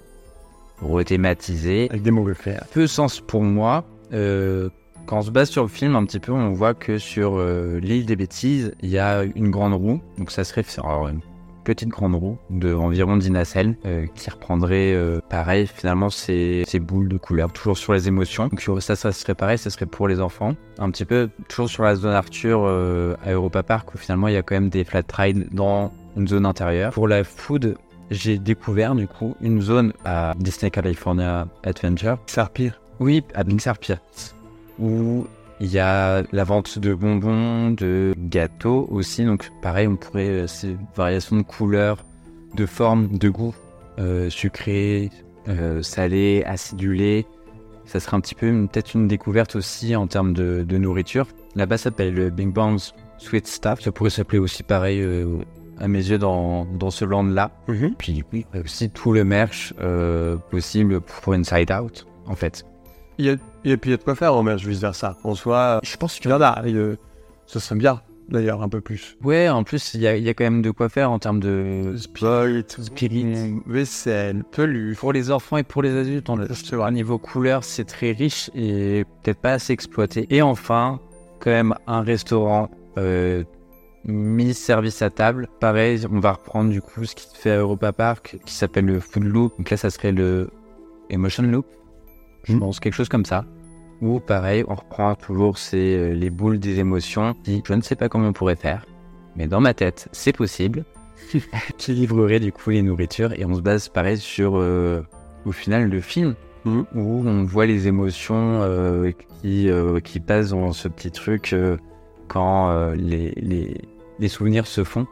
rethématisé. 0.81 1.89
Avec 1.91 2.03
des 2.03 2.13
mauvais 2.13 2.35
faire. 2.35 2.65
Peu 2.73 2.87
sens 2.87 3.21
pour 3.21 3.43
moi. 3.43 3.85
Euh, 4.13 4.69
quand 5.07 5.19
on 5.19 5.23
se 5.23 5.31
base 5.31 5.51
sur 5.51 5.63
le 5.63 5.69
film 5.69 5.97
un 5.97 6.05
petit 6.05 6.21
peu, 6.21 6.33
on 6.33 6.53
voit 6.53 6.75
que 6.75 6.99
sur 6.99 7.37
euh, 7.37 7.79
l'île 7.81 8.07
des 8.07 8.17
bêtises, 8.17 8.75
il 8.83 8.91
y 8.91 8.99
a 8.99 9.23
une 9.23 9.51
grande 9.51 9.75
roue. 9.75 10.01
Donc 10.19 10.31
ça 10.31 10.45
serait 10.45 10.65
alors, 10.79 11.09
une 11.09 11.21
petite 11.65 11.89
grande 11.89 12.15
roue 12.15 12.39
de 12.51 12.75
environ 12.75 13.17
10 13.17 13.31
nacelles 13.31 13.77
euh, 13.87 14.07
qui 14.15 14.29
reprendrait 14.29 14.93
euh, 14.95 15.21
pareil 15.31 15.67
finalement 15.67 16.11
ces, 16.11 16.63
ces 16.67 16.79
boules 16.79 17.09
de 17.09 17.17
couleur, 17.17 17.53
toujours 17.53 17.79
sur 17.79 17.93
les 17.93 18.09
émotions. 18.09 18.49
Donc 18.49 18.83
ça, 18.83 18.97
ça 18.97 19.13
serait 19.13 19.35
pareil, 19.35 19.59
ça 19.59 19.71
serait 19.71 19.87
pour 19.87 20.09
les 20.09 20.21
enfants. 20.21 20.55
Un 20.79 20.91
petit 20.91 21.05
peu 21.05 21.31
toujours 21.49 21.69
sur 21.69 21.83
la 21.83 21.97
zone 21.97 22.13
Arthur 22.13 22.67
à 22.67 23.33
Europa 23.33 23.63
Park 23.63 23.95
où 23.95 23.99
finalement 23.99 24.29
il 24.29 24.35
y 24.35 24.39
a 24.39 24.43
quand 24.43 24.55
même 24.55 24.69
des 24.69 24.85
flat 24.85 25.03
rides 25.13 25.49
dans 25.53 25.93
une 26.17 26.29
zone 26.29 26.47
intérieure. 26.47 26.93
Pour 26.93 27.09
la 27.09 27.25
food, 27.25 27.77
j'ai 28.11 28.39
découvert 28.39 28.95
du 28.95 29.07
coup 29.07 29.37
une 29.41 29.61
zone 29.61 29.93
à 30.05 30.35
Disney 30.39 30.71
California 30.71 31.47
Adventure 31.63 32.19
Ça 32.27 32.47
pire. 32.47 32.81
oui, 33.01 33.23
à 33.35 33.45
Pier, 33.45 33.97
où 34.79 35.27
il 35.61 35.71
y 35.71 35.79
a 35.79 36.23
la 36.33 36.45
vente 36.45 36.79
de 36.79 36.95
bonbons, 36.95 37.71
de 37.71 38.13
gâteaux 38.19 38.89
aussi. 38.91 39.25
Donc, 39.25 39.51
pareil, 39.63 39.87
on 39.87 39.97
pourrait, 39.97 40.29
euh, 40.29 40.47
ces 40.47 40.77
variations 40.97 41.37
de 41.37 41.43
couleurs, 41.43 42.05
de 42.55 42.67
formes, 42.67 43.19
de 43.19 43.29
goût, 43.29 43.55
euh, 43.99 44.29
sucré, 44.31 45.11
euh, 45.49 45.83
salé, 45.83 46.43
acidulé. 46.45 47.27
Ça 47.85 48.01
serait 48.01 48.17
un 48.17 48.21
petit 48.21 48.35
peu 48.35 48.51
peut-être 48.67 48.95
une 48.95 49.09
découverte 49.09 49.57
aussi 49.57 49.95
en 49.95 50.07
termes 50.07 50.33
de, 50.33 50.65
de 50.67 50.79
nourriture. 50.79 51.27
Là-bas, 51.55 51.77
ça 51.77 51.85
s'appelle 51.85 52.15
le 52.15 52.31
Bing 52.31 52.53
Bang's 52.53 52.95
Sweet 53.19 53.47
Stuff. 53.47 53.81
Ça 53.81 53.93
pourrait 53.93 54.11
s'appeler 54.11 54.39
aussi 54.39 54.63
pareil, 54.63 55.01
euh, 55.01 55.39
à 55.79 55.87
mes 55.87 55.99
yeux, 55.99 56.19
dans, 56.19 56.65
dans 56.65 56.91
ce 56.91 57.05
land-là. 57.05 57.51
Puis 57.99 58.25
oui, 58.33 58.47
aussi 58.65 58.91
tout 58.91 59.13
le 59.13 59.25
merch 59.25 59.75
euh, 59.81 60.37
possible 60.51 61.01
pour 61.01 61.35
Inside 61.35 61.71
Out, 61.73 62.07
en 62.27 62.35
fait. 62.35 62.65
Il 63.19 63.27
y 63.27 63.31
a, 63.31 63.33
et 63.65 63.77
puis 63.77 63.91
il 63.91 63.93
y 63.93 63.95
a 63.95 63.97
de 63.97 64.03
quoi 64.03 64.15
faire 64.15 64.35
en 64.35 64.43
merge 64.43 64.67
vice 64.67 64.81
versa. 64.81 65.17
En 65.25 65.35
soi, 65.35 65.81
Je 65.83 65.97
pense 65.97 66.19
il 66.19 66.29
y 66.29 66.33
en 66.33 66.41
a. 66.41 66.63
et, 66.67 66.97
ce 67.47 67.59
serait 67.61 67.77
bien, 67.77 68.01
d'ailleurs, 68.29 68.63
un 68.63 68.69
peu 68.69 68.81
plus. 68.81 69.17
Ouais, 69.23 69.49
en 69.49 69.63
plus, 69.65 69.95
il 69.95 70.01
y, 70.01 70.07
a- 70.09 70.17
il 70.17 70.25
y 70.25 70.29
a 70.29 70.35
quand 70.35 70.45
même 70.45 70.63
de 70.63 70.71
quoi 70.71 70.89
faire 70.89 71.11
en 71.11 71.19
termes 71.19 71.41
de 71.41 71.95
Sprite, 71.97 72.77
spirit. 72.83 73.61
vaisselle, 73.67 74.43
peluche. 74.51 74.99
Pour 74.99 75.13
les 75.13 75.31
enfants 75.31 75.57
et 75.59 75.63
pour 75.63 75.83
les 75.83 75.97
adultes, 75.97 76.29
on 76.31 76.37
vrai. 76.37 76.47
niveau 76.91 77.19
couleur, 77.19 77.63
c'est 77.65 77.85
très 77.85 78.13
riche 78.13 78.51
et 78.55 79.05
peut-être 79.23 79.41
pas 79.41 79.53
assez 79.53 79.73
exploité. 79.73 80.27
Et 80.31 80.43
enfin, 80.43 81.01
quand 81.41 81.51
même, 81.51 81.75
un 81.87 82.01
restaurant 82.01 82.71
euh, 82.99 83.45
mis 84.05 84.55
service 84.55 85.03
à 85.03 85.11
table. 85.11 85.49
Pareil, 85.61 86.05
on 86.11 86.19
va 86.21 86.33
reprendre 86.33 86.71
du 86.71 86.81
coup 86.81 87.05
ce 87.05 87.15
qui 87.15 87.29
se 87.29 87.37
fait 87.37 87.51
à 87.51 87.59
Europa 87.59 87.93
Park, 87.93 88.39
qui 88.45 88.55
s'appelle 88.55 88.87
le 88.87 89.01
Food 89.01 89.25
Loop. 89.25 89.57
Donc 89.59 89.71
là, 89.71 89.77
ça 89.77 89.91
serait 89.91 90.13
le 90.13 90.51
Emotion 91.11 91.43
Loop. 91.45 91.67
Je 92.45 92.53
Mhm. 92.55 92.61
pense 92.61 92.81
quelque 92.81 92.95
chose 92.95 93.09
comme 93.09 93.25
ça. 93.25 93.45
Ou 94.03 94.21
pareil, 94.21 94.65
on 94.69 94.75
reprend 94.75 95.15
toujours 95.15 95.57
ces, 95.59 95.97
euh, 95.97 96.13
les 96.15 96.31
boules 96.31 96.59
des 96.59 96.79
émotions. 96.79 97.35
Je 97.47 97.73
ne 97.75 97.81
sais 97.81 97.97
pas 97.97 98.09
comment 98.09 98.29
on 98.29 98.33
pourrait 98.33 98.57
faire, 98.57 98.85
mais 99.37 99.47
dans 99.47 99.61
ma 99.61 99.73
tête, 99.75 100.09
c'est 100.13 100.33
possible. 100.37 100.85
qui 101.79 101.93
livrerait 101.93 102.41
du 102.41 102.53
coup 102.53 102.71
les 102.71 102.83
nourritures 102.83 103.33
et 103.39 103.45
on 103.47 103.55
se 103.55 103.61
base 103.61 103.89
pareil 103.89 104.19
sur 104.19 104.57
euh, 104.59 105.03
au 105.47 105.53
final 105.53 105.89
le 105.89 106.01
film 106.01 106.35
Mhm. 106.65 106.85
où 106.95 107.23
on 107.27 107.45
voit 107.45 107.67
les 107.67 107.89
émotions 107.89 108.61
euh, 108.63 109.11
qui, 109.43 109.71
euh, 109.71 110.01
qui 110.01 110.19
passent 110.21 110.51
dans 110.51 110.73
ce 110.73 110.89
petit 110.89 111.11
truc 111.11 111.55
quand 112.29 112.93
les, 112.95 113.33
les, 113.37 113.77
les 114.19 114.29
souvenirs 114.29 114.67
se 114.67 114.83
font. 114.85 115.07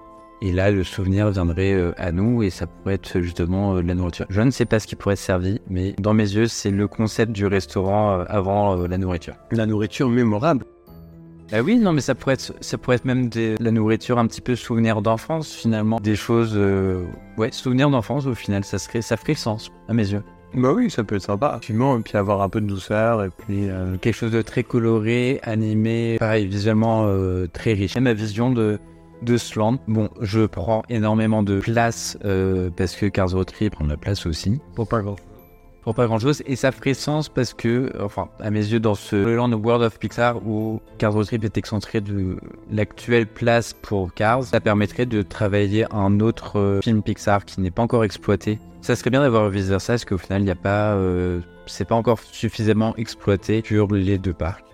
Et 0.44 0.50
là, 0.50 0.72
le 0.72 0.82
souvenir 0.82 1.30
viendrait 1.30 1.72
euh, 1.72 1.92
à 1.98 2.10
nous 2.10 2.42
et 2.42 2.50
ça 2.50 2.66
pourrait 2.66 2.94
être 2.94 3.20
justement 3.20 3.76
euh, 3.76 3.82
de 3.82 3.86
la 3.86 3.94
nourriture. 3.94 4.26
Je 4.28 4.40
ne 4.40 4.50
sais 4.50 4.64
pas 4.64 4.80
ce 4.80 4.88
qui 4.88 4.96
pourrait 4.96 5.12
être 5.12 5.20
servi, 5.20 5.60
mais 5.70 5.94
dans 6.00 6.14
mes 6.14 6.24
yeux, 6.34 6.48
c'est 6.48 6.72
le 6.72 6.88
concept 6.88 7.30
du 7.30 7.46
restaurant 7.46 8.18
euh, 8.18 8.24
avant 8.26 8.74
la 8.88 8.98
nourriture. 8.98 9.34
La 9.52 9.66
nourriture 9.66 10.08
mémorable. 10.08 10.64
Bah 11.52 11.60
oui, 11.62 11.76
non, 11.76 11.92
mais 11.92 12.00
ça 12.00 12.16
pourrait 12.16 12.34
être, 12.34 12.54
ça 12.60 12.76
pourrait 12.76 12.96
être 12.96 13.04
même 13.04 13.28
des- 13.28 13.54
de 13.54 13.62
la 13.62 13.70
nourriture 13.70 14.18
un 14.18 14.26
petit 14.26 14.40
peu 14.40 14.56
souvenir 14.56 15.00
d'enfance 15.00 15.52
finalement, 15.52 16.00
des 16.00 16.16
choses, 16.16 16.54
euh, 16.56 17.04
ouais, 17.36 17.52
souvenirs 17.52 17.90
d'enfance 17.90 18.26
au 18.26 18.34
final, 18.34 18.64
ça 18.64 18.78
serait, 18.78 19.02
ça 19.02 19.16
ferait 19.16 19.34
sens 19.34 19.70
à 19.88 19.92
mes 19.94 20.10
yeux. 20.10 20.22
Bah 20.54 20.72
oui, 20.74 20.90
ça 20.90 21.04
peut 21.04 21.16
être 21.16 21.22
sympa. 21.22 21.50
Effectivement, 21.50 21.98
et 21.98 22.00
puis 22.02 22.16
avoir 22.18 22.42
un 22.42 22.48
peu 22.48 22.60
de 22.60 22.66
douceur, 22.66 23.22
et 23.22 23.28
puis... 23.30 23.68
euh, 23.70 23.96
Quelque 24.00 24.14
chose 24.14 24.32
de 24.32 24.42
très 24.42 24.64
coloré, 24.64 25.40
animé, 25.44 26.16
pareil, 26.18 26.46
visuellement 26.46 27.04
euh, 27.06 27.46
très 27.52 27.74
riche. 27.74 27.92
J'aime 27.94 28.04
ma 28.04 28.12
vision 28.12 28.50
de 28.50 28.78
de 29.22 29.36
ce 29.36 29.58
land. 29.58 29.78
Bon, 29.88 30.08
je 30.20 30.46
prends 30.46 30.82
énormément 30.88 31.42
de 31.42 31.60
place 31.60 32.18
euh, 32.24 32.70
parce 32.76 32.94
que 32.94 33.06
Cars 33.06 33.30
Road 33.30 33.46
Trip 33.46 33.72
prend 33.72 33.84
de 33.84 33.90
la 33.90 33.96
place 33.96 34.26
aussi. 34.26 34.60
pour 34.74 34.88
pas 34.88 35.00
grand 35.00 35.16
pour 35.82 35.94
pas 35.94 36.06
grand 36.06 36.18
chose 36.18 36.42
et 36.46 36.54
ça 36.54 36.70
ferait 36.70 36.94
sens 36.94 37.28
parce 37.28 37.54
que 37.54 37.92
enfin 38.00 38.28
à 38.38 38.50
mes 38.50 38.60
yeux 38.60 38.78
dans 38.78 38.94
ce 38.94 39.16
land 39.16 39.52
World 39.52 39.82
of 39.82 39.98
Pixar 39.98 40.36
où 40.46 40.80
Cars 40.98 41.14
Trip 41.26 41.44
est 41.44 41.56
excentré 41.56 42.00
de 42.00 42.36
l'actuelle 42.70 43.26
place 43.26 43.72
pour 43.72 44.14
Cars 44.14 44.44
ça 44.44 44.60
permettrait 44.60 45.06
de 45.06 45.22
travailler 45.22 45.86
un 45.92 46.20
autre 46.20 46.58
euh, 46.58 46.80
film 46.82 47.02
Pixar 47.02 47.44
qui 47.44 47.60
n'est 47.60 47.72
pas 47.72 47.82
encore 47.82 48.04
exploité 48.04 48.60
ça 48.80 48.94
serait 48.94 49.10
bien 49.10 49.22
d'avoir 49.22 49.48
vice 49.48 49.66
versa 49.66 49.94
parce 49.94 50.04
qu'au 50.04 50.18
final 50.18 50.42
il 50.42 50.44
n'y 50.44 50.50
a 50.52 50.56
pas 50.56 50.94
euh, 50.94 51.40
c'est 51.66 51.86
pas 51.86 51.96
encore 51.96 52.20
suffisamment 52.20 52.94
exploité 52.96 53.62
sur 53.64 53.88
les 53.88 54.18
deux 54.18 54.34
parcs 54.34 54.71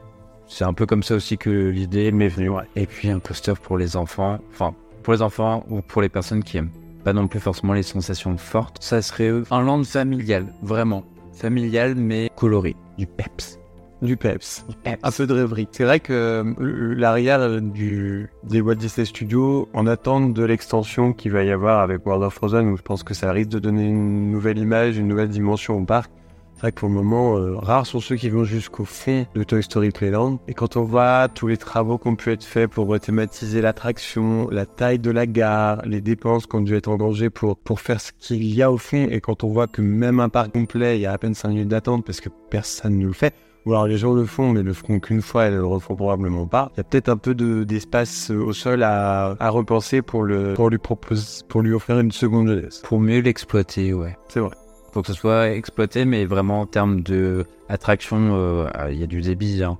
c'est 0.48 0.64
un 0.64 0.72
peu 0.72 0.86
comme 0.86 1.02
ça 1.02 1.14
aussi 1.14 1.38
que 1.38 1.50
l'idée 1.50 2.10
m'est 2.10 2.28
venue 2.28 2.48
Ouais. 2.50 2.64
et 2.76 2.86
puis 2.86 3.10
un 3.10 3.20
coaster 3.20 3.54
pour 3.62 3.78
les 3.78 3.96
enfants 3.96 4.38
enfin 4.50 4.74
pour 5.02 5.12
les 5.12 5.22
enfants 5.22 5.64
ou 5.70 5.80
pour 5.80 6.02
les 6.02 6.08
personnes 6.08 6.42
qui 6.42 6.56
aiment 6.58 6.70
pas 7.04 7.12
non 7.12 7.28
plus 7.28 7.40
forcément 7.40 7.72
les 7.72 7.82
sensations 7.82 8.36
fortes. 8.36 8.76
Ça 8.80 9.00
serait 9.00 9.28
euh, 9.28 9.44
un 9.50 9.62
land 9.62 9.84
familial, 9.84 10.46
vraiment. 10.62 11.04
Familial 11.32 11.94
mais 11.94 12.30
coloré. 12.36 12.76
Du 12.98 13.06
peps. 13.06 13.58
Du 14.02 14.16
peps. 14.16 14.66
Du 14.68 14.76
peps. 14.76 15.00
Un 15.02 15.10
peu 15.10 15.26
de 15.26 15.32
rêverie. 15.32 15.68
C'est 15.72 15.84
vrai 15.84 16.00
que 16.00 16.12
euh, 16.12 16.94
l'arrière 16.94 17.60
du, 17.60 18.28
des 18.44 18.60
Walt 18.60 18.74
Disney 18.74 19.04
Studios, 19.06 19.68
en 19.72 19.86
attente 19.86 20.34
de 20.34 20.44
l'extension 20.44 21.12
qu'il 21.12 21.32
va 21.32 21.44
y 21.44 21.50
avoir 21.50 21.80
avec 21.80 22.04
World 22.04 22.24
of 22.24 22.34
Frozen, 22.34 22.68
où 22.68 22.76
je 22.76 22.82
pense 22.82 23.02
que 23.02 23.14
ça 23.14 23.32
risque 23.32 23.50
de 23.50 23.58
donner 23.58 23.86
une 23.86 24.30
nouvelle 24.30 24.58
image, 24.58 24.98
une 24.98 25.08
nouvelle 25.08 25.28
dimension 25.30 25.78
au 25.78 25.84
parc. 25.84 26.10
C'est 26.58 26.62
vrai 26.62 26.72
que 26.72 26.80
pour 26.80 26.88
le 26.88 26.94
moment, 26.96 27.36
euh, 27.38 27.54
rares 27.56 27.86
sont 27.86 28.00
ceux 28.00 28.16
qui 28.16 28.30
vont 28.30 28.42
jusqu'au 28.42 28.84
fond 28.84 29.26
de 29.32 29.44
Toy 29.44 29.62
Story 29.62 29.90
Playland. 29.92 30.40
Et 30.48 30.54
quand 30.54 30.76
on 30.76 30.82
voit 30.82 31.28
tous 31.28 31.46
les 31.46 31.56
travaux 31.56 31.98
qui 31.98 32.08
ont 32.08 32.16
pu 32.16 32.32
être 32.32 32.42
faits 32.42 32.68
pour 32.68 32.88
rethématiser 32.88 33.60
l'attraction, 33.60 34.48
la 34.50 34.66
taille 34.66 34.98
de 34.98 35.12
la 35.12 35.26
gare, 35.28 35.80
les 35.86 36.00
dépenses 36.00 36.46
qui 36.48 36.56
ont 36.56 36.60
dû 36.60 36.74
être 36.74 36.88
engagées 36.88 37.30
pour, 37.30 37.56
pour 37.56 37.78
faire 37.80 38.00
ce 38.00 38.10
qu'il 38.18 38.42
y 38.52 38.60
a 38.60 38.72
au 38.72 38.76
fond, 38.76 39.06
et 39.08 39.20
quand 39.20 39.44
on 39.44 39.48
voit 39.50 39.68
que 39.68 39.80
même 39.82 40.18
un 40.18 40.28
parc 40.28 40.50
complet, 40.52 40.98
il 40.98 41.02
y 41.02 41.06
a 41.06 41.12
à 41.12 41.18
peine 41.18 41.34
5 41.34 41.48
minutes 41.50 41.68
d'attente 41.68 42.04
parce 42.04 42.20
que 42.20 42.28
personne 42.50 42.98
ne 42.98 43.06
le 43.06 43.12
fait, 43.12 43.34
ou 43.64 43.70
alors 43.70 43.86
les 43.86 43.96
gens 43.96 44.12
le 44.12 44.24
font, 44.24 44.50
mais 44.50 44.64
le 44.64 44.72
feront 44.72 44.98
qu'une 44.98 45.22
fois 45.22 45.46
et 45.46 45.50
ne 45.52 45.58
le 45.58 45.64
refont 45.66 45.94
probablement 45.94 46.48
pas. 46.48 46.72
Il 46.74 46.78
y 46.78 46.80
a 46.80 46.84
peut-être 46.84 47.08
un 47.08 47.18
peu 47.18 47.36
de- 47.36 47.62
d'espace 47.62 48.32
euh, 48.32 48.42
au 48.42 48.52
sol 48.52 48.82
à, 48.82 49.36
à 49.38 49.50
repenser 49.50 50.02
pour, 50.02 50.24
le, 50.24 50.54
pour, 50.54 50.70
lui 50.70 50.78
proposer, 50.78 51.44
pour 51.48 51.62
lui 51.62 51.72
offrir 51.72 52.00
une 52.00 52.10
seconde 52.10 52.48
jeunesse. 52.48 52.82
Pour 52.84 52.98
mieux 52.98 53.20
l'exploiter, 53.20 53.92
ouais. 53.92 54.16
C'est 54.28 54.40
vrai. 54.40 54.56
Faut 54.92 55.02
que 55.02 55.08
ce 55.08 55.14
soit 55.14 55.50
exploité, 55.50 56.04
mais 56.04 56.24
vraiment 56.24 56.60
en 56.60 56.66
termes 56.66 57.02
de 57.02 57.44
attraction, 57.68 58.34
euh, 58.34 58.68
ah, 58.74 58.90
il 58.90 58.98
y 58.98 59.02
a 59.02 59.06
du 59.06 59.20
débit, 59.20 59.62
hein. 59.62 59.78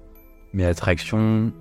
mais 0.53 0.65
attraction, 0.65 1.53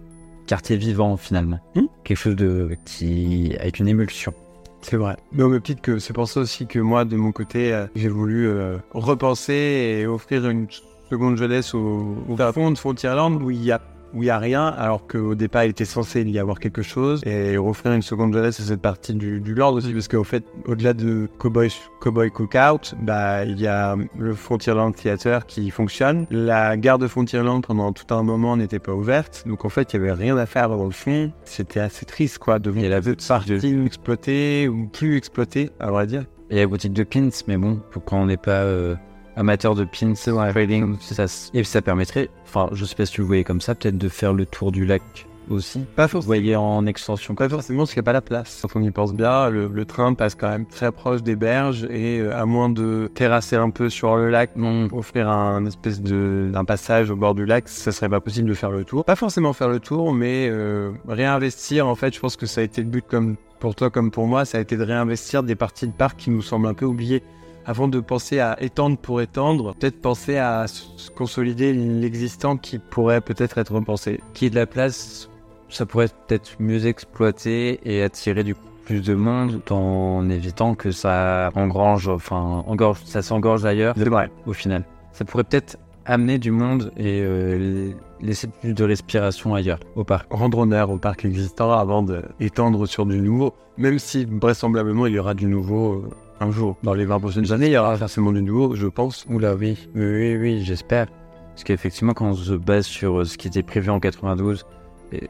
quartier 0.48 0.77
vivant 0.77 1.18
finalement. 1.18 1.60
Hmm. 1.75 1.86
Quelque 2.04 2.18
chose 2.18 2.36
de 2.36 2.75
qui 2.86 3.56
avec 3.60 3.80
une 3.80 3.88
émulsion. 3.88 4.34
C'est 4.82 4.98
vrai. 4.98 5.18
Mais 5.32 5.44
au 5.44 5.50
même 5.50 5.62
titre 5.62 5.82
que 5.82 6.00
c'est 6.00 6.13
pour 6.13 6.27
ça 6.27 6.42
aussi 6.42 6.68
que 6.68 6.80
moi, 6.80 7.06
de 7.06 7.16
mon 7.16 7.32
côté, 7.32 7.74
euh, 7.74 7.88
j'ai 7.96 8.10
voulu 8.10 8.48
euh, 8.48 8.77
repenser 8.94 10.00
et 10.01 10.08
offrir 10.08 10.48
une 10.50 10.68
seconde 11.10 11.38
jeunesse 11.38 11.74
au, 11.74 12.18
au 12.27 12.51
fond 12.54 12.72
de 12.72 12.77
Frontierland 12.77 13.42
où 13.42 13.51
il 13.51 13.63
y 13.63 13.72
a 13.72 13.82
où 14.13 14.23
il 14.23 14.27
y 14.27 14.29
a 14.29 14.39
rien, 14.39 14.67
alors 14.67 15.07
qu'au 15.07 15.35
départ 15.35 15.65
il 15.65 15.71
était 15.71 15.85
censé 15.85 16.23
y 16.23 16.39
avoir 16.39 16.59
quelque 16.59 16.81
chose, 16.81 17.21
et 17.25 17.57
offrir 17.57 17.93
une 17.93 18.01
seconde 18.01 18.33
jeunesse 18.33 18.59
à 18.59 18.63
cette 18.63 18.81
partie 18.81 19.13
du, 19.13 19.39
du 19.39 19.53
Lord 19.53 19.73
aussi, 19.73 19.93
parce 19.93 20.07
qu'au 20.07 20.23
fait, 20.23 20.43
au-delà 20.65 20.93
de 20.93 21.29
Cowboy, 21.37 21.69
Cowboy 21.99 22.31
Cookout, 22.31 22.95
bah, 23.01 23.45
il 23.45 23.59
y 23.59 23.67
a 23.67 23.95
le 24.17 24.33
Frontierland 24.33 24.93
Theater 24.93 25.45
qui 25.45 25.69
fonctionne. 25.69 26.27
La 26.31 26.77
gare 26.77 26.97
de 26.97 27.07
Frontierland 27.07 27.61
pendant 27.61 27.93
tout 27.93 28.13
un 28.13 28.23
moment 28.23 28.57
n'était 28.57 28.79
pas 28.79 28.93
ouverte, 28.93 29.43
donc 29.45 29.65
en 29.65 29.69
fait 29.69 29.93
il 29.93 29.97
y 29.97 29.99
avait 29.99 30.13
rien 30.13 30.37
à 30.37 30.45
faire 30.45 30.69
dans 30.69 30.85
le 30.85 30.91
fond. 30.91 31.31
C'était 31.43 31.79
assez 31.79 32.05
triste 32.05 32.37
quoi, 32.39 32.59
de 32.59 32.71
la 32.71 33.01
cette 33.01 33.27
partie 33.27 33.83
exploitée 33.85 34.67
ou 34.67 34.87
plus 34.87 35.17
exploitée, 35.17 35.71
à 35.79 35.91
vrai 35.91 36.07
dire. 36.07 36.25
Il 36.49 36.55
y 36.55 36.59
a 36.59 36.63
la 36.63 36.67
boutique 36.67 36.93
de 36.93 37.03
pins, 37.03 37.29
mais 37.47 37.57
bon, 37.57 37.81
pour 37.91 38.03
quand 38.05 38.21
on 38.21 38.25
n'est 38.25 38.37
pas 38.37 38.63
euh, 38.63 38.95
amateur 39.38 39.75
de 39.75 39.86
pins, 39.86 40.13
trading, 40.13 40.98
ça, 41.00 41.24
s- 41.24 41.50
et 41.53 41.63
ça 41.63 41.82
permettrait, 41.82 42.29
enfin, 42.46 42.70
je 42.74 42.84
sais 42.86 42.96
pas 42.96 43.06
si 43.06 43.13
tu 43.13 43.22
le 43.22 43.27
voyais 43.27 43.44
comme 43.44 43.62
ça, 43.62 43.75
peut-être 43.75 43.98
de 43.98 44.10
faire 44.10 44.34
le 44.34 44.46
tour 44.46 44.72
du 44.72 44.86
lac 44.86 45.01
aussi 45.50 45.79
Pas 45.96 46.03
Vous 46.08 46.10
forcément. 46.10 46.27
voyez 46.27 46.56
en 46.58 46.86
extension 46.86 47.34
Pas 47.34 47.48
forcément 47.48 47.79
parce 47.84 47.91
qu'il 47.94 48.00
n'y 48.01 48.03
a 48.03 48.10
pas 48.10 48.12
la 48.13 48.20
place. 48.22 48.65
Quand 48.70 48.77
on 48.82 48.84
y 48.84 48.91
pense 48.91 49.13
bien, 49.13 49.50
le, 49.50 49.67
le 49.74 49.86
train 49.86 50.13
passe 50.13 50.36
quand 50.36 50.50
même 50.50 50.65
très 50.65 50.91
proche 50.91 51.24
des 51.24 51.38
berges 51.38 51.86
et 51.89 52.20
euh, 52.20 52.38
à 52.38 52.46
moins 52.46 52.67
de 52.67 53.10
terrasser 53.15 53.56
un 53.56 53.70
peu 53.70 53.89
sur 53.89 54.17
le 54.17 54.29
lac, 54.29 54.58
Non. 54.58 54.89
offrir 54.91 55.29
un 55.29 55.65
espèce 55.65 56.01
de 56.01 56.50
d'un 56.51 56.65
passage 56.65 57.12
au 57.12 57.15
bord 57.15 57.34
du 57.34 57.46
lac, 57.46 57.70
ça 57.70 57.94
serait 57.94 58.10
pas 58.10 58.20
possible 58.20 58.50
de 58.50 58.53
faire 58.53 58.72
le 58.72 58.84
tour. 58.84 59.06
Pas 59.06 59.15
forcément 59.15 59.53
faire 59.53 59.70
le 59.70 59.79
tour, 59.79 60.13
mais 60.13 60.50
euh, 60.51 60.91
réinvestir. 61.08 61.88
En 61.88 61.96
fait, 61.96 62.13
je 62.13 62.20
pense 62.20 62.36
que 62.36 62.46
ça 62.46 62.60
a 62.60 62.63
été 62.65 62.82
le 62.82 62.89
but 62.89 63.06
comme 63.08 63.38
pour 63.60 63.74
toi 63.74 63.89
comme 63.89 64.12
pour 64.12 64.27
moi, 64.27 64.44
ça 64.46 64.58
a 64.58 64.62
été 64.62 64.75
de 64.77 64.84
réinvestir 64.84 65.44
des 65.44 65.56
parties 65.56 65.88
de 65.88 65.94
parc 65.94 66.17
qui 66.20 66.29
nous 66.29 66.41
semblent 66.41 66.67
un 66.67 66.74
peu 66.74 66.86
oubliées. 66.86 67.24
Avant 67.69 67.89
de 67.89 68.00
penser 68.00 68.39
à 68.39 68.55
étendre 68.63 68.97
pour 68.97 69.19
étendre, 69.19 69.75
peut-être 69.75 70.01
penser 70.01 70.38
à 70.38 70.67
consolider 71.17 71.74
l'existant 71.74 72.55
qui 72.55 72.79
pourrait 72.79 73.19
peut-être 73.19 73.57
être 73.57 73.74
repensé. 73.74 74.21
Qui 74.33 74.45
est 74.45 74.50
de 74.50 74.55
la 74.55 74.65
place, 74.65 75.29
ça 75.67 75.86
pourrait 75.86 76.07
peut-être 76.07 76.55
mieux 76.62 76.88
exploiter 76.88 77.81
et 77.83 78.03
attirer 78.03 78.45
du 78.45 78.55
coup 78.55 78.62
plus 78.86 79.01
de 79.01 79.15
monde 79.15 79.62
en 79.69 80.29
évitant 80.29 80.75
que 80.75 80.91
ça 80.91 81.51
engrange, 81.55 82.07
enfin, 82.07 82.63
engorge, 82.67 83.00
ça 83.03 83.21
s'engorge 83.21 83.65
ailleurs 83.65 83.95
C'est 83.97 84.07
vrai. 84.07 84.31
au 84.45 84.53
final. 84.53 84.86
Ça 85.12 85.25
pourrait 85.25 85.43
peut-être 85.43 85.77
amener 86.05 86.39
du 86.39 86.51
monde 86.51 86.93
et 86.95 87.19
euh, 87.21 87.91
laisser 88.21 88.47
plus 88.47 88.74
de 88.74 88.83
respiration 88.86 89.55
ailleurs, 89.55 89.79
au 89.97 90.05
parc. 90.05 90.31
rendre 90.31 90.59
honneur 90.59 90.89
au 90.89 90.97
parc 90.97 91.25
existant 91.25 91.74
avant 91.74 92.01
d'étendre 92.01 92.86
sur 92.86 93.05
du 93.05 93.19
nouveau. 93.19 93.53
Même 93.77 94.00
si 94.00 94.24
vraisemblablement 94.24 95.05
il 95.05 95.15
y 95.15 95.19
aura 95.19 95.33
du 95.33 95.47
nouveau 95.47 95.95
euh, 95.95 96.09
un 96.39 96.51
jour. 96.51 96.77
Dans 96.84 96.94
les 96.94 97.06
20 97.06 97.20
prochaines 97.20 97.51
années, 97.51 97.67
il 97.67 97.74
y 97.74 97.77
aura 97.77 97.98
forcément 97.98 98.32
du 98.32 98.41
nouveau, 98.41 98.75
je 98.75 98.88
pense. 98.88 99.25
Oula, 99.29 99.56
oui, 99.56 99.77
oui, 99.96 100.06
oui, 100.06 100.38
oui, 100.38 100.63
j'espère. 100.63 101.08
Parce 101.51 101.63
qu'effectivement, 101.63 102.13
quand 102.13 102.27
on 102.29 102.34
se 102.36 102.53
base 102.53 102.86
sur 102.86 103.20
euh, 103.22 103.25
ce 103.25 103.38
qui 103.38 103.48
était 103.48 103.63
prévu 103.63 103.89
en 103.89 104.00
92, 104.00 104.65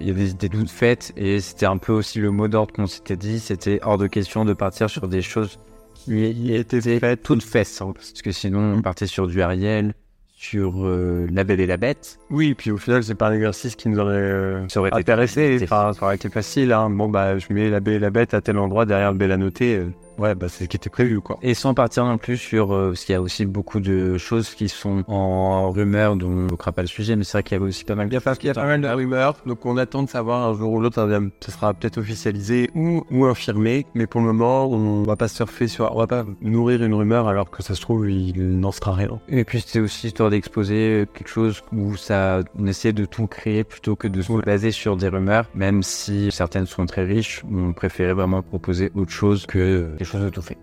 il 0.02 0.08
y 0.08 0.10
avait 0.10 0.22
des 0.24 0.32
idées 0.32 0.50
toutes 0.50 0.70
faites 0.72 1.14
et 1.16 1.40
c'était 1.40 1.68
un 1.68 1.78
peu 1.78 1.94
aussi 1.94 2.20
le 2.20 2.32
mot 2.32 2.48
d'ordre 2.48 2.74
qu'on 2.74 2.88
s'était 2.88 3.16
dit. 3.16 3.40
C'était 3.40 3.80
hors 3.84 3.98
de 3.98 4.08
question 4.08 4.44
de 4.44 4.54
partir 4.54 4.90
sur 4.90 5.08
des 5.08 5.22
choses 5.22 5.60
qui 5.94 6.52
étaient 6.54 6.82
faites. 7.00 7.24
toutes 7.24 7.44
faites. 7.44 7.78
hein. 7.82 7.92
Parce 7.94 8.22
que 8.22 8.32
sinon, 8.32 8.74
on 8.78 8.82
partait 8.82 9.06
sur 9.08 9.28
du 9.28 9.42
Ariel, 9.42 9.94
sur 10.36 10.86
euh, 10.86 11.28
La 11.32 11.44
Belle 11.44 11.60
et 11.62 11.66
la 11.68 11.78
Bête. 11.78 12.20
Oui, 12.30 12.54
puis 12.56 12.72
au 12.72 12.78
final, 12.78 13.04
c'est 13.04 13.16
pas 13.16 13.28
un 13.30 13.34
exercice 13.34 13.76
qui 13.76 13.88
nous 13.90 14.00
aurait 14.00 14.14
euh, 14.16 14.68
Ça 14.68 14.80
aurait 14.82 14.90
été- 14.90 15.00
intéressé. 15.00 15.60
c'était- 15.60 15.72
Enfin, 15.72 15.94
ça 15.94 16.06
aurait 16.06 16.16
été 16.16 16.30
facile. 16.30 16.74
Hein. 16.74 16.90
Bon, 16.90 17.08
bah, 17.08 17.38
je 17.38 17.46
mets 17.54 17.70
la 17.70 17.80
belle 17.80 17.96
et 17.96 18.00
la 18.00 18.10
bête 18.10 18.34
à 18.34 18.42
tel 18.42 18.58
endroit 18.58 18.86
derrière 18.86 19.12
le 19.12 19.18
bel 19.18 19.32
à 19.32 19.38
noter. 19.38 19.78
euh, 19.78 19.90
ouais, 20.18 20.36
bah, 20.36 20.48
c'est 20.50 20.66
ce 20.66 20.70
qui 20.70 20.78
était 20.78 20.90
prévu, 20.90 21.22
quoi. 21.22 21.38
Et 21.42 21.54
sans 21.54 21.74
partir 21.74 22.06
non 22.06 22.18
plus 22.18 22.38
sur. 22.38 22.74
euh, 22.74 22.90
parce 22.90 23.06
qu'il 23.06 23.14
y 23.14 23.16
a 23.16 23.22
aussi 23.22 23.46
beaucoup 23.46 23.80
de 23.80 24.18
choses 24.18 24.50
qui 24.56 24.70
sont 24.70 25.04
en 25.08 25.72
rumeur, 25.72 26.16
dont 26.16 26.28
on 26.28 26.48
ne 26.48 26.72
pas 26.72 26.82
le 26.82 26.88
sujet, 26.88 27.16
mais 27.16 27.24
c'est 27.24 27.34
vrai 27.34 27.44
qu'il 27.44 27.54
y 27.54 27.60
avait 27.60 27.68
aussi 27.70 27.84
pas 27.86 27.96
mal 27.96 28.08
Il 28.08 28.14
y 28.14 28.18
a 28.18 28.22
pas, 28.22 28.34
il 28.42 28.46
y 28.46 28.50
a 28.50 28.54
pas 28.54 28.66
mal 28.66 28.82
de 28.82 28.88
rumeurs, 28.88 29.36
donc 29.46 29.66
on 29.66 29.78
attend 29.78 30.04
de 30.04 30.10
savoir 30.10 30.50
un 30.50 30.54
jour 30.54 30.74
ou 30.74 30.82
l'autre, 30.82 31.08
ça 31.40 31.52
sera 31.52 31.74
peut-être 31.74 31.98
officialisé 31.98 32.70
ou, 32.76 33.04
ou 33.12 33.26
infirmé, 33.26 33.86
mais 33.96 34.08
pour 34.08 34.22
le 34.22 34.28
moment, 34.28 34.68
on 34.68 35.04
va 35.04 35.16
pas 35.16 35.28
surfer 35.28 35.68
sur, 35.68 35.94
on 35.96 36.00
va 36.00 36.08
pas 36.08 36.26
nourrir 36.42 36.84
une 36.84 36.94
rumeur 36.94 37.28
alors 37.28 37.50
que 37.50 37.64
ça 37.64 37.76
se 37.76 37.82
trouve, 37.82 38.10
il 38.10 38.60
n'en 38.60 38.72
sera 38.72 38.94
rien. 38.94 39.20
Et 39.30 39.44
puis 39.44 39.62
c'était 39.62 39.80
aussi 39.80 40.08
histoire 40.08 40.30
d'exposer 40.30 41.06
quelque 41.14 41.30
chose 41.30 41.62
où 41.72 41.96
ça, 41.96 42.42
on 42.60 42.66
essayait 42.68 42.94
de 42.94 43.06
tout 43.06 43.28
créer 43.28 43.64
plutôt 43.64 43.96
que 43.96 44.08
de 44.08 44.22
se 44.22 44.34
baser 44.42 44.72
sur 44.72 44.98
des 44.98 45.08
rumeurs, 45.08 45.46
même 45.56 45.84
si 45.84 46.30
certaines 46.32 46.66
sont 46.66 46.86
très 46.86 47.04
riches, 47.04 47.44
on 47.52 47.74
préférait 47.74 48.14
vraiment 48.14 48.42
proposer 48.42 48.92
autre 48.96 49.12
chose 49.12 49.46
que 49.46 49.92
des 50.08 50.12
choses 50.12 50.26
de 50.26 50.30
tout 50.30 50.42
fait. 50.42 50.58